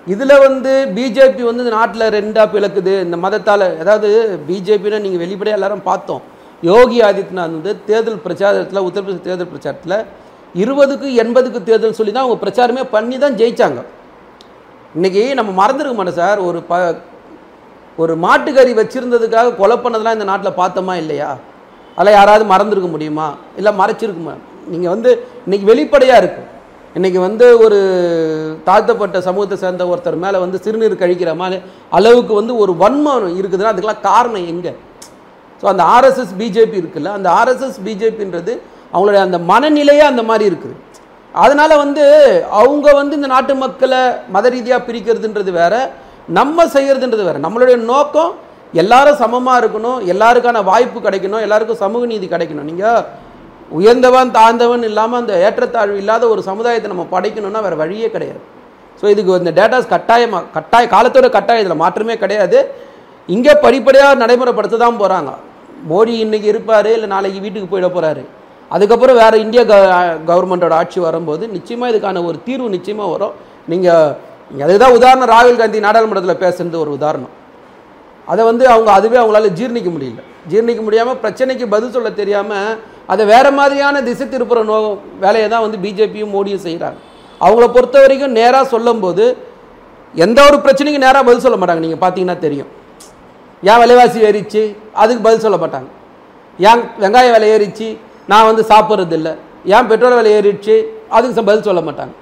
[0.06, 2.94] இதில் வந்து பிஜேபி வந்து இந்த நாட்டில் ரெண்டாக பிளக்குது.
[3.06, 4.08] இந்த மதத்தால் அதாவது
[4.48, 6.22] பிஜேபின்னு நீங்கள் வெளிப்படையாக எல்லாரும் பார்த்தோம்.
[6.62, 9.98] யோகி ஆதித்யநாத் வந்து தேர்தல் பிரச்சாரத்தில் உத்தரப்பிரதேச தேர்தல் பிரச்சாரத்தில்
[10.62, 13.80] இருபதுக்கு எண்பதுக்கு தேர்தல் சொல்லி தான் அவங்க பிரச்சாரமே பண்ணி தான் ஜெயிச்சாங்க.
[14.98, 16.40] இன்றைக்கி நம்ம மறந்துருக்க மாட்டோம் சார்.
[16.48, 16.80] ஒரு ப
[18.02, 21.30] ஒரு மாட்டுக்கறி வச்சுருந்ததுக்காக கொலை பண்ணதெல்லாம் இந்த நாட்டில் பார்த்தோமா இல்லையா?
[21.98, 23.26] அதில் யாராவது மறந்துருக்க முடியுமா?
[23.60, 24.34] இல்லை மறைச்சிருக்குமா?
[24.72, 25.10] நீங்கள் வந்து
[25.46, 26.48] இன்றைக்கி வெளிப்படையாக இருக்கும்
[26.98, 27.76] இன்றைக்கி வந்து ஒரு
[28.66, 31.56] தாழ்த்தப்பட்ட சமூகத்தை சேர்ந்த ஒருத்தர் மேலே வந்து சிறுநீர் கழிக்கிற மாதிரி
[31.98, 34.72] அளவுக்கு வந்து ஒரு வன்மம் இருக்குதுன்னா அதுக்கெல்லாம் காரணம் எங்கே?
[35.60, 38.52] ஸோ அந்த ஆர்எஸ்எஸ் பிஜேபி இருக்குல்ல அந்த ஆர்எஸ்எஸ் பிஜேபின்றது
[38.92, 40.76] அவங்களுடைய அந்த மனநிலையே அந்த மாதிரி இருக்குது.
[41.34, 42.04] அதனால் வந்து
[42.60, 44.02] அவங்க வந்து இந்த நாட்டு மக்களை
[44.36, 45.82] மத ரீதியாக பிரிக்கிறதுன்றது வேறு
[46.38, 47.44] நம்ம செய்கிறதுன்றது வேறு.
[47.46, 48.32] நம்மளுடைய நோக்கம்
[48.82, 52.68] எல்லாரும் சமமாக இருக்கணும் எல்லாருக்கான வாய்ப்பு கிடைக்கணும் எல்லாருக்கும் சமூக நீதி கிடைக்கணும்.
[52.70, 53.02] நீங்கள்
[53.78, 58.42] உயர்ந்தவன் தாழ்ந்தவன் இல்லாமல் அந்த ஏற்றத்தாழ்வு இல்லாத ஒரு சமுதாயத்தை நம்ம படைக்கணும்னா வேறு வழியே கிடையாது.
[59.00, 61.62] ஸோ இதுக்கு இந்த டேட்டாஸ் கட்டாயமாக கட்டாய காலத்தோட கட்டாயம்.
[61.64, 62.58] இதில் மாற்றமே கிடையாது.
[63.28, 65.32] இங்கே படிப்படியாக நடைமுறைப்படுத்த தான் போகிறாங்க
[65.90, 68.22] மோடி இன்னைக்கு இருப்பார் இல்லை நாளைக்கு வீட்டுக்கு போயிட போகிறாரு
[68.74, 69.74] அதுக்கப்புறம் வேறு இந்திய க
[70.28, 73.34] கவர்மெண்ட்டோட ஆட்சி வரும்போது நிச்சயமாக இதுக்கான ஒரு தீர்வு நிச்சயமாக வரும்.
[73.72, 75.30] நீங்கள் அதுதான் உதாரணம்.
[75.34, 77.32] ராகுல் காந்தி நாடாளுமன்றத்தில் பேசுனது ஒரு உதாரணம்.
[78.32, 80.22] அதை வந்து அவங்க அதுவே அவங்களால ஜீர்ணிக்க முடியல.
[80.52, 82.70] ஜீர்ணிக்க முடியாமல் பிரச்சனைக்கு பதில் சொல்ல தெரியாமல்
[83.06, 84.76] அதை வேறு மாதிரியான திசை திருப்புற நோ
[85.24, 86.98] வேலையை தான் வந்து பிஜேபியும் மோடியும் செய்கிறாங்க
[87.40, 89.24] அவங்கள பொறுத்த வரைக்கும் நேராக சொல்லும்போது
[90.14, 91.82] எந்த ஒரு பிரச்சனைக்கும் நேராக பதில் சொல்ல மாட்டாங்க.
[91.86, 92.70] நீங்கள் பார்த்தீங்கன்னா தெரியும்.
[93.62, 94.62] ஏன் விலைவாசி ஏறிச்சு?
[95.02, 95.88] அதுக்கு பதில் சொல்ல மாட்டாங்க.
[96.58, 97.88] ஏன் வெங்காய விலை ஏறிச்சு?
[98.30, 99.32] நான் வந்து சாப்பிட்றது இல்லை
[99.74, 100.76] ஏன் பெட்ரோல் விலை ஏறிடுச்சு?
[101.16, 102.14] அதுக்கு பதில் சொல்ல மாட்டாங்க.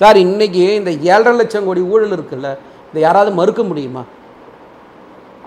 [0.00, 2.48] சார் இன்னைக்கு இந்த ஏழரை லட்சம் கோடி ஊழல் இருக்குல்ல
[2.90, 4.02] இதை யாராவது மறுக்க முடியுமா?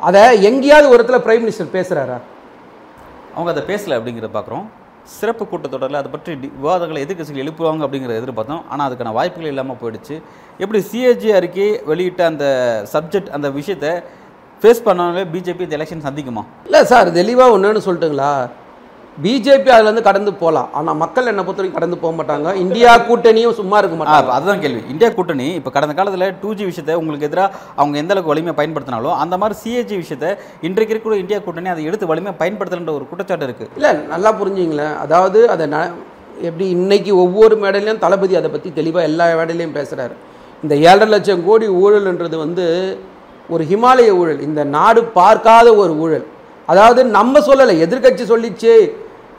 [0.07, 2.17] அதை எங்கேயாவது ஒரு இடத்துல பிரைம் மினிஸ்டர் பேசுகிறாரா
[3.35, 4.65] அவங்க அதை பேசலை அப்படிங்கிறத பார்க்குறோம்.
[5.17, 6.31] சிறப்பு கூட்டத்தொடரில் அதை பற்றி
[6.63, 8.63] விவாதங்களை எதிர்கட்சிகள் எழுப்புவாங்க அப்படிங்கிறத எதிர்பார்த்தோம்.
[8.71, 10.15] ஆனால் அதுக்கான வாய்ப்புகள் இல்லாமல் போயிடுச்சு.
[10.63, 12.45] எப்படி சிஏஜி அறிக்கை வெளியிட்ட அந்த
[12.93, 13.91] சப்ஜெக்ட் அந்த விஷயத்தை
[14.63, 16.43] ஃபேஸ் பண்ணாலே பிஜேபி இந்த எலெக்ஷன் சந்திக்குமா?
[16.67, 18.33] இல்லை சார் தெளிவாக ஒன்றுன்னு சொல்லிட்டுங்களா?
[19.17, 22.49] பிஜேபி அதுலேருந்து கடந்து போகலாம் ஆனால் மக்கள் என்னை பொறுத்த வரைக்கும் கடந்து போக மாட்டாங்க.
[22.63, 24.31] இந்தியா கூட்டணியும் சும்மா இருக்க மாட்டாங்க.
[24.37, 24.81] அதுதான் கேள்வி.
[24.93, 27.49] இந்தியா கூட்டணி இப்போ கடந்த காலத்தில் டூ ஜி விஷயத்தை உங்களுக்கு எதிராக
[27.79, 30.29] அவங்க எந்த அளவுக்கு வலிமையாக பயன்படுத்தினாலும் அந்த மாதிரி சிஏஜி விஷயத்தை
[30.69, 35.41] இன்றைக்கு இருக்கிற இந்தியா கூட்டணி அதை எடுத்து வலிமையாக பயன்படுத்தலன்ற ஒரு குற்றச்சாட்டு இருக்குது இல்லை நல்லா புரிஞ்சுங்களேன் அதாவது
[35.55, 35.79] அதை ந
[36.49, 40.15] எப்படி இன்னைக்கு ஒவ்வொரு மேடையிலையும் தளபதி அதை பற்றி தெளிவாக எல்லா மேடையிலையும் பேசுகிறாரு
[40.63, 42.65] இந்த ஏழரை லட்சம் கோடி ஊழல்ன்றது வந்து
[43.53, 44.41] ஒரு ஹிமாலய ஊழல்.
[44.47, 46.25] இந்த நாடு பார்க்காத ஒரு ஊழல்.
[46.71, 48.73] அதாவது நம்ம சொல்லலை எதிர்க்கட்சி சொல்லிச்சு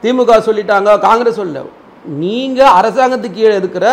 [0.03, 1.61] திமுக சொல்லிட்டாங்க காங்கிரஸ் சொல்ல
[2.23, 3.85] நீங்கள் அரசாங்கத்துக்கு கீழே இருக்கிற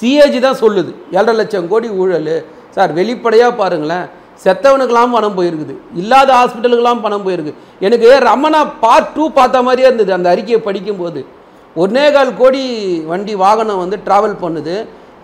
[0.00, 0.90] சிஏஜி தான் சொல்லுது.
[1.16, 2.34] ஏழரை லட்சம் கோடி ஊழல்.
[2.76, 4.06] சார் வெளிப்படையாக பாருங்களேன்.
[4.44, 5.74] செத்தவனுக்கெல்லாம் பணம் போயிருக்குது.
[6.00, 7.52] இல்லாத ஹாஸ்பிட்டலுக்கெல்லாம் பணம் போயிருக்கு.
[7.86, 10.12] எனக்கு ரமணா பார்ட் டூ பார்த்த மாதிரியே இருந்தது.
[10.16, 11.20] அந்த அறிக்கையை படிக்கும்போது.
[11.82, 12.62] ஒன்னே கால் கோடி
[13.10, 14.76] வண்டி வாகனம் வந்து ட்ராவல் பண்ணுது.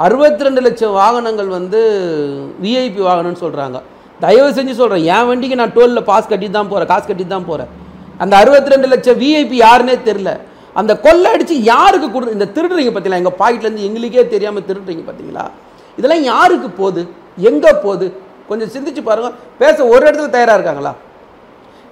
[0.07, 1.81] அறுபத்தி ரெண்டு லட்சம் வாகனங்கள் வந்து
[2.62, 3.79] விஐபி வாகனம்னு சொல்கிறாங்க
[4.21, 7.71] தயவு செஞ்சு சொல்கிறேன் என் வண்டிக்கு நான் டோலில் பாஸ் கட்டி தான் போகிறேன் காசு கட்டி தான் போகிறேன்
[8.21, 10.30] அந்த அறுபத்தி ரெண்டு லட்சம் விஐபி யாருன்னே தெரில
[10.76, 15.45] அந்த கொள்ளை அடித்து யாருக்கு கொடு இந்த திருடுறீங்க பார்த்தீங்களா எங்கள் பாக்கெட்லேருந்து எங்களுக்கே தெரியாமல் திருடுறீங்க பார்த்தீங்களா
[15.99, 17.02] இதெல்லாம் யாருக்கு போகுது
[17.43, 18.06] எங்கே போகுது
[18.49, 20.93] கொஞ்சம் சிந்திச்சு பாருங்கள் பேச ஒரு இடத்துல தயாராக இருக்காங்களா?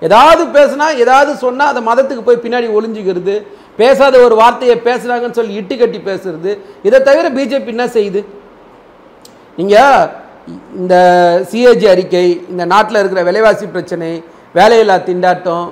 [0.03, 3.35] ஏதாவது பேசுனா ஏதாவது சொன்னால் அந்த மதத்துக்கு போய் பின்னாடி ஒளிஞ்சுக்கிறது
[3.79, 6.51] பேசாத ஒரு வார்த்தையை பேசுகிறாங்கன்னு சொல்லி இட்டு கட்டி பேசுறது
[6.85, 8.21] இதை தவிர பிஜேபி என்ன செய்யுது?
[9.59, 10.03] நீங்கள்
[10.49, 10.95] இந்த
[11.51, 14.11] சிஏஜி அறிக்கை இந்த நாட்டில் இருக்கிற விலைவாசி பிரச்சனை
[14.55, 15.67] வேலையில்லா திண்டாட்டம்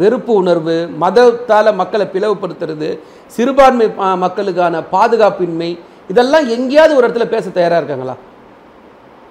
[0.00, 2.88] வெறுப்பு உணர்வு மதத்தால் மக்களை பிளவுபடுத்துறது
[3.36, 3.86] சிறுபான்மை
[4.24, 5.70] மக்களுக்கான பாதுகாப்பின்மை
[6.08, 8.14] இதெல்லாம் எங்கேயாவது ஒரு இடத்துல பேச தயாராக இருக்காங்களா?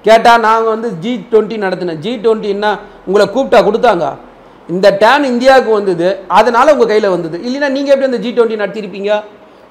[0.05, 2.71] கேட்டால் நாங்கள் வந்து ஜி டுவெண்ட்டி நடத்தினேன் ஜி டுவெண்ட்டின்னா
[3.07, 4.05] உங்களை கூப்பிட்டா கொடுத்தாங்க.
[4.69, 7.37] இந்த டேன் இந்தியாவுக்கு வந்தது அதனால் உங்கள் கையில் வந்தது.
[7.47, 9.11] இல்லைன்னா நீங்கள் எப்படி அந்த ஜி டுவெண்ட்டி நடத்திருப்பீங்க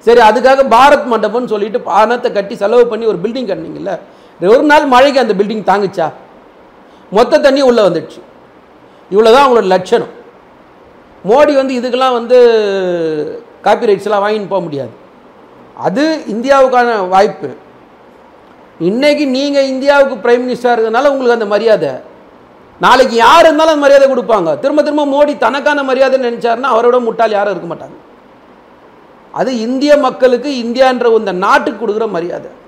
[0.07, 3.93] சரி அதுக்காக பாரத் மண்டபம்னு சொல்லிட்டு பணத்தை கட்டி செலவு பண்ணி ஒரு பில்டிங் கட்டினீங்கல்ல
[4.41, 6.13] ஒரு நாள் மழைக்கு அந்த பில்டிங் தாங்குச்சா?
[7.11, 8.21] மொத்த தண்ணி உள்ளே வந்துடுச்சு.
[9.11, 10.09] இவ்வளோதான் அவங்களோட லட்சணம்.
[11.29, 12.39] மோடி வந்து இதுக்கெல்லாம் வந்து
[13.65, 14.91] காப்பிரைட்ஸ்லாம் வாங்கின்னு போக முடியாது.
[15.77, 17.55] அது இந்தியாவுக்கான வாய்ப்பு.
[18.79, 21.89] இன்னைக்கு நீங்கள் இந்தியாவுக்கு பிரைம் மினிஸ்டராக இருக்கிறதுனால உங்களுக்கு அந்த மரியாதை.
[22.81, 24.59] நாளைக்கு யார் இருந்தாலும் அந்த மரியாதை கொடுப்பாங்க.
[24.59, 27.97] திரும்ப திரும்ப மோடி தனக்கான மரியாதை நினைச்சாருன்னா அவரோட முட்டாள் யாரும் இருக்க மாட்டாங்க.
[29.33, 32.65] அது இந்திய மக்களுக்கு இந்தியான்ற இந்த நாட்டுக்கு கொடுக்குற மரியாதை.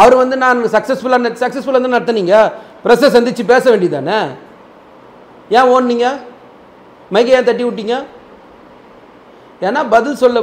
[0.00, 2.34] அவர் வந்து நான் சக்ஸஸ்ஃபுல்லாக சக்ஸஸ்ஃபுல்லாக வந்து நடத்துனீங்க.
[2.84, 4.18] ப்ரெஸ்ஸை சந்தித்து பேச வேண்டியதானே
[5.58, 6.06] ஏன் ஓடுனீங்க?
[7.14, 7.96] மைக்கை ஏன் தட்டி விட்டீங்க?
[9.66, 10.42] ஏன்னா பதில் சொல்ல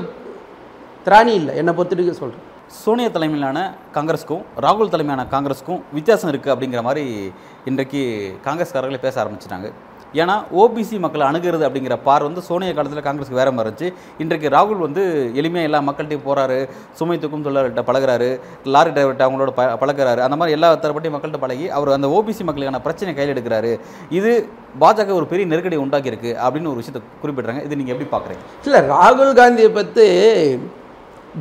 [1.06, 1.54] திராணி இல்லை.
[1.62, 2.50] என்னை பொறுத்துட்டு சொல்கிறேன்
[2.82, 3.60] சோனியா தலைமையிலான
[3.96, 7.04] காங்கிரஸுக்கும் ராகுல் தலைமையான காங்கிரஸுக்கும் வித்தியாசம் இருக்குது அப்படிங்கிற மாதிரி
[7.70, 8.02] இன்றைக்கு
[8.46, 9.68] காங்கிரஸ்காரர்களே பேச ஆரம்பிச்சிட்டாங்க.
[10.22, 13.90] ஏன்னா ஓபிசி மக்களை அணுகிறது அப்படிங்கிற பார் வந்து சோனியா காலத்தில் காங்கிரஸுக்கு வேற மாதிரி இருந்துச்சு.
[14.24, 15.04] இன்றைக்கு ராகுல் வந்து
[15.40, 16.60] எளிமையாக எல்லா மக்கள்கிட்டையும் போகிறாரு
[17.00, 18.30] சுமை தூக்கும் தொழிலாளர்கிட்ட பழகுறாரு
[18.76, 22.84] லாரி டிரைவர்கிட்ட அவங்களோட ப பழகுறாரு அந்த மாதிரி எல்லா தரப்பட்டையும் மக்கள்கிட்ட பழகி அவர் அந்த ஓபிசி மக்களுக்கான
[22.88, 23.74] பிரச்சனை கையில் எடுக்கிறாரு.
[24.20, 24.34] இது
[24.84, 27.64] பாஜக ஒரு பெரிய நெருக்கடி உண்டாக்கியிருக்கு அப்படின்னு ஒரு விஷயத்தை குறிப்பிட்றாங்க.
[27.68, 30.08] இது நீங்கள் எப்படி பார்க்குறீங்க இல்லை ராகுல் காந்தியை பற்றி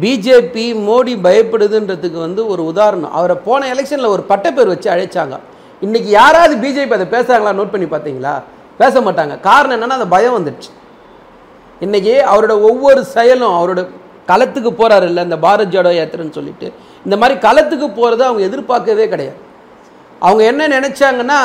[0.03, 3.15] பிஜேபி மோடி பயப்படுதுன்றதுக்கு வந்து ஒரு உதாரணம்.
[3.19, 5.37] அவரை போன எலெக்ஷனில் ஒரு பட்டப்பேர் வச்சு அழைச்சாங்க.
[5.87, 8.35] இன்னைக்கு யாராவது பிஜேபி அதை பேசுகிறாங்களா நோட் பண்ணி பார்த்தீங்களா?
[8.81, 10.71] பேச மாட்டாங்க காரணம் என்னன்னா அந்த பயம் வந்துடுச்சு.
[11.85, 13.81] இன்னைக்கு அவரோட ஒவ்வொரு செயலும் அவரோட
[14.31, 16.67] களத்துக்கு போகிறாரு இல்லை இந்த பாரத் ஜோடோ யாத்திரைன்னு சொல்லிட்டு.
[17.07, 19.39] இந்த மாதிரி களத்துக்கு போகிறத அவங்க எதிர்பார்க்கவே கிடையாது.
[20.27, 21.39] அவங்க என்ன நினைச்சாங்கன்னா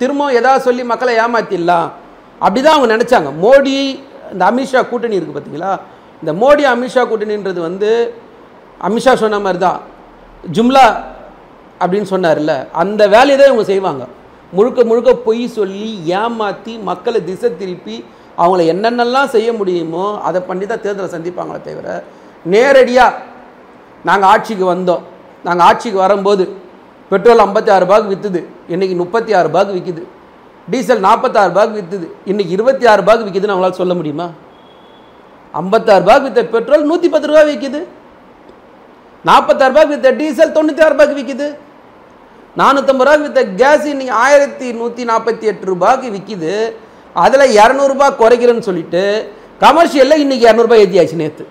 [0.00, 1.88] திரும்பவும் எதாவது சொல்லி மக்களை ஏமாத்திடலாம்.
[2.44, 3.30] அப்படிதான் அவங்க நினச்சாங்க.
[3.44, 3.74] மோடி
[4.32, 5.72] இந்த அமித்ஷா கூட்டணி இருக்குது பார்த்தீங்களா
[6.22, 7.90] இந்த மோடி அமித்ஷா கூட்டணின்றது வந்து
[8.88, 9.80] அமித்ஷா சொன்ன மாதிரி தான்
[10.56, 10.86] ஜும்லா
[11.82, 14.04] அப்படின்னு சொன்னார்ல அந்த வேலையை தான் இவங்க செய்வாங்க.
[14.52, 17.96] முழுக்க முழுக்க பொய் சொல்லி ஏமாற்றி மக்களை திசை திருப்பி
[18.38, 21.88] அவங்கள என்னென்னலாம் செய்ய முடியுமோ அதை பண்ணி தான் தேர்தலை சந்திப்பாங்களே தவிர
[22.44, 23.18] நேரடியாக
[24.04, 25.02] நாங்கள் ஆட்சிக்கு வந்தோம்.
[25.44, 26.44] நாங்கள் ஆட்சிக்கு வரும்போது
[27.10, 30.02] பெட்ரோல் ஐம்பத்தி ஆறு ரூபாய்க்கு விற்றுது இன்றைக்கி முப்பத்தி ஆறு ரூபாய்க்கு விற்கிது
[30.68, 34.26] டீசல் நாற்பத்தாறு ரூபாய்க்கு விற்றுது இன்றைக்கி இருபத்தி ஆறு ரூபாய்க்கு விற்கிதுன்னு அவங்களால் சொல்ல முடியுமா?
[35.54, 37.80] ஐம்பத்தாறு ரூபாய்க்கு விற்ற பெட்ரோல் நூற்றி பத்து ரூபா விற்கிது
[39.24, 41.48] நாற்பத்தாறு ரூபாய்க்கு விற்ற டீசல் தொண்ணூற்றி ஆறு ரூபாய்க்கு விற்கிது
[42.56, 46.52] நானூற்றம்பது ரூபாய்க்கு வித்த கேஸ் இன்னைக்கு ஆயிரத்தி நூற்றி நாற்பத்தி எட்டு ரூபாய்க்கு விற்கிது
[47.16, 49.02] அதில் இரநூறுபா குறைக்கிறேன்னு சொல்லிட்டு
[49.64, 51.44] கமர்ஷியலில் இன்னைக்கு இரநூறுபா ஏற்றியாச்சு நேற்று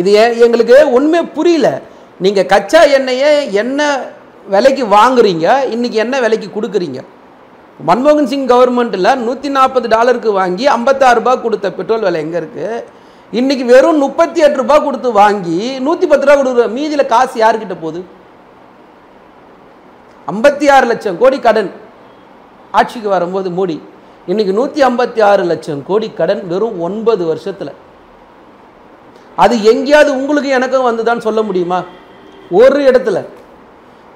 [0.00, 0.10] இது
[0.46, 1.68] எங்களுக்கு உண்மை புரியல.
[2.24, 3.30] நீங்கள் கச்சா எண்ணெயை
[3.62, 3.80] என்ன
[4.46, 5.46] விலைக்கு வாங்குறீங்க?
[5.74, 7.00] இன்றைக்கி என்ன விலைக்கு கொடுக்குறீங்க?
[7.88, 12.84] மன்மோகன் சிங் கவர்மெண்ட்டில் நூற்றி நாற்பது டாலருக்கு வாங்கி ஐம்பத்தாறு ரூபா கொடுத்த பெட்ரோல் விலை எங்கே இருக்குது
[13.32, 18.00] இன்றைக்கி வெறும் முப்பத்தி எட்டு ரூபா கொடுத்து வாங்கி நூற்றி பத்து ரூபா கொடுக்குற மீதியில் காசு யாருக்கிட்ட போகுது?
[20.32, 21.70] ஐம்பத்தி ஆறு லட்சம் கோடி கடன்
[22.70, 23.80] ஆட்சிக்கு வரும்போது மோடி.
[24.26, 27.72] இன்னைக்கு நூற்றி ஐம்பத்தி ஆறு லட்சம் கோடி கடன் வெறும் ஒன்பது வருஷத்தில்.
[29.36, 31.82] அது எங்கேயாவது உங்களுக்கு எனக்கும் வந்துதான்னு சொல்ல முடியுமா?
[32.50, 33.26] ஒரு இடத்துல.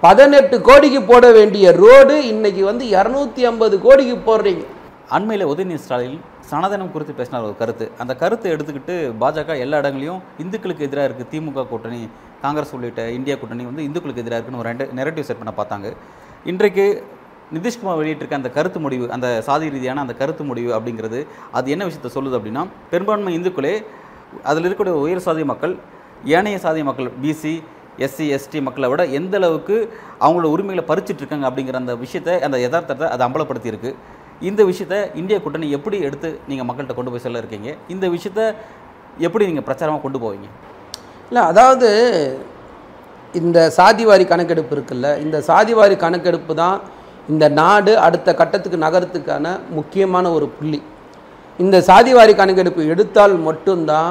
[0.01, 4.65] பதினெட்டு கோடிக்கு போட வேண்டிய ரோடு இன்னைக்கு வந்து இரநூத்தி ஐம்பது கோடிக்கு போடுறீங்க.
[5.09, 7.87] அண்மையில் உதயநிதி ஸ்டாலின் சனாதனம் குறித்து பேசினார் ஒரு கருத்து.
[8.03, 12.01] அந்த கருத்தை எடுத்துக்கிட்டு பாஜக எல்லா இடங்களையும் இந்துக்களுக்கு எதிராக இருக்குது திமுக கூட்டணி
[12.45, 15.89] காங்கிரஸ் உள்ளிட்ட இந்தியா கூட்டணி வந்து இந்துக்களுக்கு எதிராக இருக்குன்னு ஒரு ரெண்டு நெரட்டிவ் செட் பண்ண பார்த்தாங்க.
[16.53, 16.87] இன்றைக்கு
[17.57, 21.21] நிதிஷ்குமார் வெளியிட்டிருக்க அந்த கருத்து முடிவு அந்த சாதி ரீதியான அந்த கருத்து முடிவு அப்படிங்கிறது
[21.59, 23.75] அது என்ன விஷயத்த சொல்லுது அப்படின்னா பெரும்பான்மை இந்துக்களே
[24.51, 25.75] அதில் இருக்கக்கூடிய உயர் சாதி மக்கள்
[26.37, 27.55] ஏனைய சாதி மக்கள் பிசி
[28.05, 29.77] எஸ்சி எஸ்டி மக்களை விட எந்த அளவுக்கு
[30.25, 33.91] அவங்களோட உரிமைகளை பறிச்சிட்டு இருக்காங்க அப்படிங்கிற அந்த விஷயத்தை அந்த யதார்த்தத்தை அதை அம்பலப்படுத்தியிருக்கு.
[34.49, 37.71] இந்த விஷயத்த இந்திய கூட்டணி எப்படி எடுத்து நீங்கள் மக்கள்கிட்ட கொண்டு போய் செல்ல இருக்கீங்க?
[37.95, 38.41] இந்த விஷயத்த
[39.27, 40.49] எப்படி நீங்கள் பிரச்சாரமாக கொண்டு போவீங்க?
[41.29, 41.91] இல்லை அதாவது
[43.41, 46.79] இந்த சாதிவாரி கணக்கெடுப்பு இருக்குல்ல இந்த சாதிவாரி கணக்கெடுப்பு தான்
[47.33, 49.47] இந்த நாடு அடுத்த கட்டத்துக்கு நகரத்துக்கான
[49.79, 50.81] முக்கியமான ஒரு புள்ளி.
[51.65, 54.11] இந்த சாதிவாரி கணக்கெடுப்பு எடுத்தால் மட்டும்தான்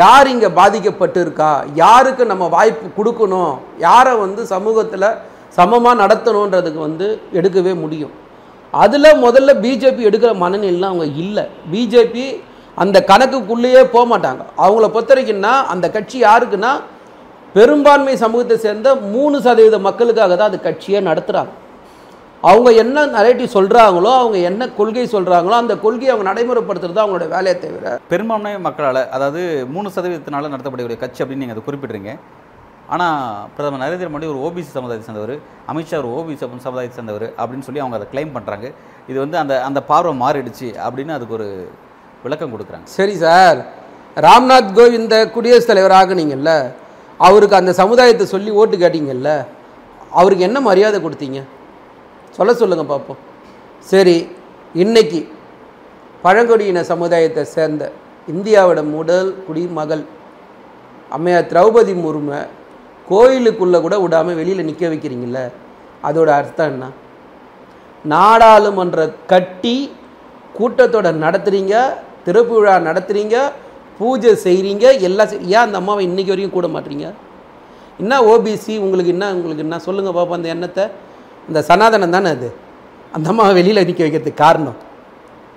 [0.00, 1.50] யார் இங்கே பாதிக்கப்பட்டு இருக்கா
[1.82, 3.54] யாருக்கு நம்ம வாய்ப்பு கொடுக்கணும்
[3.86, 5.08] யாரை வந்து சமூகத்தில்
[5.58, 7.06] சமமாக நடத்தணுன்றதுக்கு வந்து
[7.38, 8.14] எடுக்கவே முடியும்.
[8.80, 11.44] அதில் முதல்ல பிஜேபி எடுக்கிற மனநிலாம் அவங்க இல்லை.
[11.72, 12.24] பிஜேபி
[12.78, 16.72] அந்த கணக்குக்குள்ளேயே போக மாட்டாங்க அவங்கள பொறுத்த வரைக்கும்னா அந்த கட்சி யாருக்குன்னா
[17.54, 21.52] பெரும்பான்மை சமூகத்தை சேர்ந்த மூணு சதவீத மக்களுக்காக தான் அந்த கட்சியை நடத்துகிறாங்க
[22.42, 27.94] அவங்க என்ன நரேட்டிவ் சொல்கிறாங்களோ அவங்க என்ன கொள்கை சொல்கிறாங்களோ அந்த கொள்கையை அவங்க நடைமுறைப்படுத்துறது அவங்களோட வேலையை தவிர.
[28.12, 29.42] பெரும்பான்மை மக்களால் அதாவது
[29.74, 32.12] மூணு சதவீதத்தினால நடத்தப்படக்கூடிய கட்சி அப்படின்னு நீங்கள் அதை குறிப்பிட்றீங்க
[32.88, 37.80] ஆனால் பிரதமர் நரேந்திர மோடி ஒரு ஓபிசி சமுதாயத்தை சேர்ந்தவர் அமித்ஷா ஒரு ஓபிசி சமுதாயத்தை சேர்ந்தவர் அப்படின்னு சொல்லி
[37.80, 38.72] அவங்க அதை க்ளைம் பண்ணுறாங்க
[39.08, 41.68] இது வந்து அந்த அந்த பார்வை மாறிடுச்சு அப்படின்னு அதுக்கு ஒரு
[42.24, 42.84] விளக்கம் கொடுக்குறாங்க.
[42.84, 43.58] சரி சார்.
[44.16, 46.72] ராம்நாத் கோவிந்த குடியரசுத் தலைவர் ஆகுனீங்கல்ல
[47.20, 49.46] அவருக்கு அந்த சமுதாயத்தை சொல்லி ஓட்டு கேட்டீங்கல்ல
[50.10, 51.44] அவருக்கு என்ன மரியாதை கொடுத்தீங்க?
[52.30, 53.18] சொல்ல சொல்லுங்கள் பார்ப்போம்
[53.80, 54.30] சரி
[54.74, 55.28] இன்னைக்கு
[56.22, 57.92] பழங்குடியின சமுதாயத்தை சேர்ந்த
[58.28, 60.04] இந்தியாவோட முதல் குடிமகள்
[61.10, 62.40] அம்மையார் திரௌபதி முர்மு
[63.10, 65.40] கோயிலுக்குள்ளே கூட விடாமல் வெளியில் நிற்க வைக்கிறீங்கள
[66.08, 66.86] அதோட அர்த்தம் என்ன?
[68.04, 69.00] நாடாளுமன்ற
[69.32, 69.76] கட்டி
[70.58, 71.74] கூட்டத்தோட நடத்துகிறீங்க
[72.26, 73.36] திறப்பு விழா நடத்துகிறீங்க
[73.98, 77.06] பூஜை செய்கிறீங்க எல்லாம் ஏன் அந்த அம்மாவை இன்றைக்கி வரைக்கும் கூட மாட்டீங்க
[78.02, 78.78] என்ன ஓபிசி?
[78.78, 79.78] உங்களுக்கு என்ன உங்களுக்கு என்ன?
[79.78, 80.84] சொல்லுங்கள் பாப்பா அந்த எண்ணத்தை.
[81.48, 82.48] இந்த சனாதனம் தானே அது?
[83.12, 84.76] அந்த அம்மாவை வெளியில் நிற்க வைக்கிறதுக்கு காரணம்.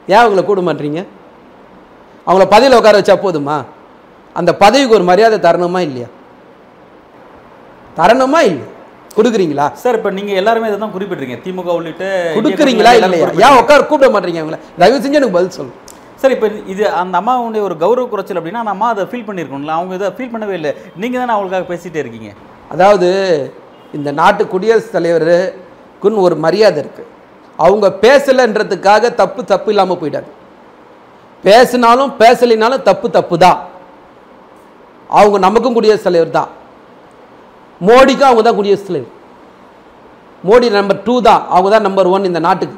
[0.08, 1.02] ஏன் அவங்கள கூட மாட்டீங்க
[2.28, 3.58] அவங்கள பதவியில் உட்கார வச்சா போதுமா?
[4.36, 6.10] அந்த பதவிக்கு ஒரு மரியாதை தரணுமா இல்லையா?
[8.00, 8.66] தரணுமா இல்லை
[9.18, 9.66] கொடுக்குறீங்களா?
[9.84, 12.06] சார் இப்போ நீங்கள் எல்லாருமே இதை தான் குறிப்பிட்றீங்க திமுக உள்ளிட்ட
[12.38, 13.30] கொடுக்குறீங்களா இல்லையா?
[13.46, 15.74] ஏன் உட்கார கூப்பிட மாட்டீங்க அவங்கள தயவு செஞ்சு எனக்கு பதில் சொல்லு.
[16.22, 19.94] சார் இப்போ இது அந்த அம்மாவுடைய ஒரு கௌரவ குறைச்சல் அப்படின்னா அந்த அம்மா அதை ஃபீல் பண்ணியிருக்கணும்ல அவங்க
[20.00, 20.72] இதை ஃபீல் பண்ணவே இல்லை.
[21.02, 22.30] நீங்கள் தானே அவங்களுக்காக பேசிகிட்டே இருக்கீங்க.
[22.74, 23.10] அதாவது
[23.98, 27.04] இந்த நாட்டு குடியரசுத் தலைவருக்குன்னு ஒரு மரியாதை இருக்கு.
[27.66, 30.30] அவங்க பேசலைன்றதுக்காக தப்பு தப்பு இல்லாமல் போயிட்டாரு.
[31.48, 33.60] பேசினாலும் பேசலைனாலும் தப்பு தப்பு தான்
[35.20, 36.50] அவங்க நமக்கும் குடியரசுத் தலைவர் தான்.
[37.88, 39.16] மோடிக்கும் அவங்க தான் குடியரசுத் தலைவர்.
[40.48, 41.42] மோடி நம்பர் டூ தான்.
[41.56, 42.78] அவங்க தான் நம்பர் ஒன் இந்த நாட்டுக்கு.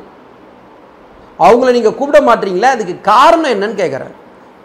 [1.46, 2.70] அவங்கள நீங்கள் கூப்பிட மாட்டீங்களா?
[2.76, 4.14] அதுக்கு காரணம் என்னன்னு கேட்குறேன்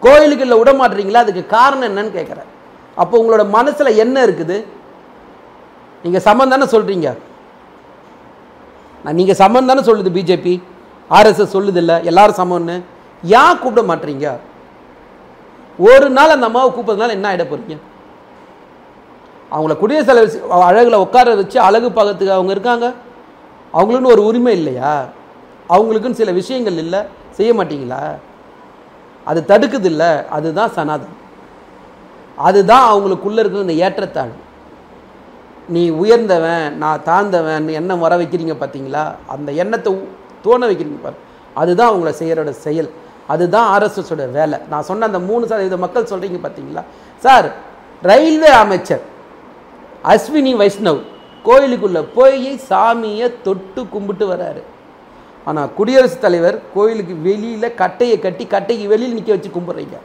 [0.05, 1.23] கோயிலுக்கு இல்லை விட மாட்டீங்களா?
[1.25, 2.49] அதுக்கு காரணம் என்னன்னு கேட்குறேன்
[3.01, 4.57] அப்போ உங்களோட மனசில் என்ன இருக்குது?
[6.03, 7.09] நீங்கள் சமம் தானே சொல்கிறீங்க
[9.03, 10.53] நான் நீங்கள் சமம் தானே சொல்லுது பிஜேபி
[11.17, 11.95] ஆர்எஸ்எஸ் சொல்லுது இல்லை.
[12.09, 12.75] எல்லாரும் சமம்னு.
[13.41, 14.27] ஏன் கூப்பிட மாட்டீங்க?
[15.89, 17.75] ஒரு நாள் அந்த அம்மாவை கூப்பிட்றதுனால என்ன ஆகிட போகிறீங்க
[19.51, 22.93] அவங்கள குடியரசுத் தலைவர் அழகில் உட்கார வச்சு அழகு பார்க்கறதுக்கு அவங்க இருக்காங்க.
[23.73, 25.05] அவங்களுக்குன்னு ஒரு உரிமை இல்லையா?
[25.69, 26.99] அவங்களுக்குன்னு சில விஷயங்கள் இல்லை.
[27.31, 28.15] செய்ய மாட்டீங்களா?
[29.25, 30.27] அது தடுக்குது இல்லை.
[30.29, 31.15] அதுதான் சனாதனம்.
[32.35, 34.45] அதுதான் அவங்களுக்குள்ளே இருக்கிற இந்த ஏற்றத்தாழ்வு.
[35.69, 40.07] நீ உயர்ந்தவன் நான் தாழ்ந்தவன் எண்ணம் வர வைக்கிறீங்க பார்த்தீங்களா அந்த எண்ணத்தை
[40.41, 41.15] தோண வைக்கிறீங்க பாரு.
[41.53, 42.91] அதுதான் அவங்கள செய்கிறோட செயல்.
[43.27, 44.59] அதுதான் ஆர்எஸ்எஸோட வேலை.
[44.69, 46.83] நான் சொன்ன அந்த மூணு சதவீத மக்கள் சொல்கிறீங்க பார்த்தீங்களா
[47.17, 47.53] சார்
[48.01, 49.15] ரயில்வே அமைச்சர்.
[50.11, 50.99] அஸ்வினி வைஷ்ணவ்
[51.47, 54.61] கோயிலுக்குள்ளே போய் சாமியை தொட்டு கும்பிட்டு வராரு.
[55.49, 59.97] ஆனால் குடியரசுத் தலைவர் கோயிலுக்கு வெளியில் கட்டையை கட்டி கட்டைக்கு வெளியில் நிற்க வச்சு கும்பிட்றீங்க.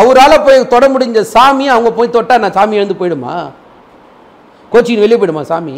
[0.00, 3.34] அவரால் போய் தொட முடிஞ்ச சாமியை அவங்க போய் தொட்டா நான் சாமி எழுந்து போயிடுமா?
[4.72, 5.74] கோச்சிங் வெளியே போயிடுமா சாமி?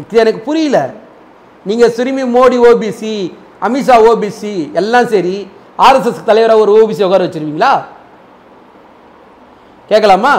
[0.00, 0.78] இது எனக்கு புரியல.
[1.68, 3.14] நீங்கள் சிறுமி மோடி ஓபிசி
[3.66, 5.34] அமித்ஷா ஓபிசி எல்லாம் சரி
[5.86, 7.72] ஆர்எஸ்எஸ் தலைவராக ஒரு ஓபிசி உட்கார வச்சுருவீங்களா?
[9.92, 10.34] கேட்கலாமா?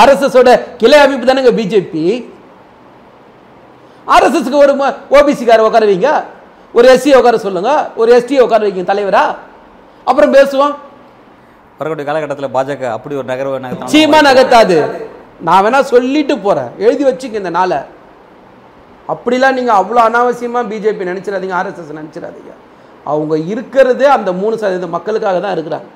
[0.00, 0.50] ஆர்எஸ்எஸோட
[0.80, 2.04] கிளை அமைப்பு தானேங்க பிஜேபி
[4.14, 4.72] ஆர்எஸ்எஸ்க்கு ஒரு
[5.16, 6.10] ஓபிசிக்கார உட்கார வைங்க
[6.76, 7.70] ஒரு எஸ்சி உட்கார சொல்லுங்க.
[8.00, 9.24] ஒரு எஸ்டி உட்கார வைங்க தலைவரா?
[10.08, 10.74] அப்புறம் பேசுவோம்.
[11.78, 14.76] வரக்கூடிய காலகட்டத்தில் பாஜக அப்படி ஒரு நகர்வு நகர்த்தாம நிச்சயமா நகர்த்தாது.
[15.46, 16.70] நான் வேணா சொல்லிட்டு போறேன்.
[16.78, 17.78] எழுதி வச்சுக்க இந்த நாளை.
[19.12, 22.52] அப்படிலாம் நீங்க அவ்வளோ அனாவசியமா பிஜேபி நினைச்சிடாதீங்க ஆர்எஸ்எஸ் நினைச்சிடாதீங்க.
[23.12, 25.88] அவங்க இருக்கிறதே அந்த மூணு சதவீத மக்களுக்காக தான் இருக்கிறாங்க.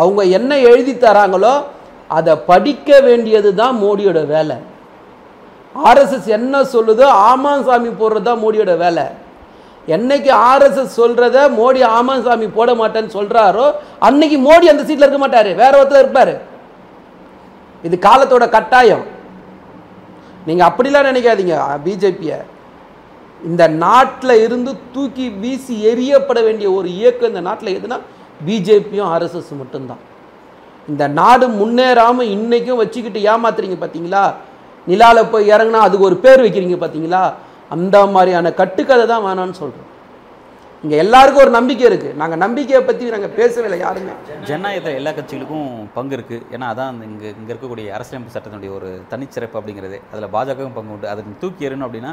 [0.00, 1.54] அவங்க என்ன எழுதி தராங்களோ
[2.16, 4.56] அதை படிக்க வேண்டியது தான் மோடியோட வேலை.
[5.88, 9.04] ஆர்எஸ்எஸ் என்ன சொல்லுதோ ஆமாசாமி சாமி போடுறது தான் மோடியோட வேலை.
[9.94, 13.66] என்னைக்கு ஆர்எஸ்எஸ் சொல்கிறத மோடி ஆமாசாமி சாமி போட மாட்டேன்னு சொல்கிறாரோ
[14.06, 16.34] அன்னைக்கு மோடி அந்த சீட்டில் இருக்க மாட்டார் வேற ஒருத்தர் இருப்பார்.
[17.86, 19.04] இது காலத்தோட கட்டாயம்.
[20.48, 21.56] நீங்கள் அப்படிலாம் நினைக்காதீங்க
[21.86, 22.38] பிஜேபியை.
[23.48, 27.98] இந்த நாட்டில் இருந்து தூக்கி வீசி எரியப்பட வேண்டிய ஒரு இயக்கம் இந்த நாட்டில் எதுனா
[28.46, 30.02] பிஜேபியும் ஆர்எஸ்எஸ் மட்டும்தான்.
[30.92, 34.24] இந்த நாடு முன்னேறாமல் இன்றைக்கும் வச்சுக்கிட்டு ஏமாத்துறீங்க பார்த்தீங்களா
[34.86, 37.22] நிலாவில் போய் இறங்குனா அதுக்கு ஒரு பேர் வைக்கிறீங்க பார்த்தீங்களா
[37.74, 39.92] அந்த மாதிரியான கட்டுக்கதை தான் வேணாம்னு சொல்கிறோம்
[40.84, 44.12] இங்கே எல்லாருக்கும் ஒரு நம்பிக்கை இருக்குது நாங்கள் நம்பிக்கையை பற்றி நாங்கள் பேசவே இல்லை யாருமே.
[44.48, 49.98] ஜனநாயகத்தில் எல்லா கட்சிகளுக்கும் பங்கு இருக்குது ஏன்னா அதான் இங்கே இங்கே இருக்கக்கூடிய அரசியலமைப்பு சட்டத்தினுடைய ஒரு தனிச்சிறப்பு அப்படிங்கிறது.
[50.12, 51.08] அதில் பாஜகவும் பங்கு உண்டு.
[51.12, 52.12] அதுக்கு தூக்கி எறணும் அப்படின்னா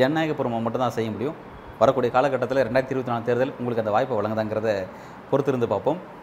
[0.00, 1.36] ஜனநாயகபூர்வமாக மட்டும் தான் செய்ய முடியும்.
[1.82, 4.72] வரக்கூடிய காலகட்டத்தில் ரெண்டாயிரத்தி இருபத்தி நாலு தேர்தல் உங்களுக்கு அந்த வாய்ப்பை வழங்குதாங்கிறத
[5.34, 6.13] பொறுத்திருந்து பார்ப்போம்.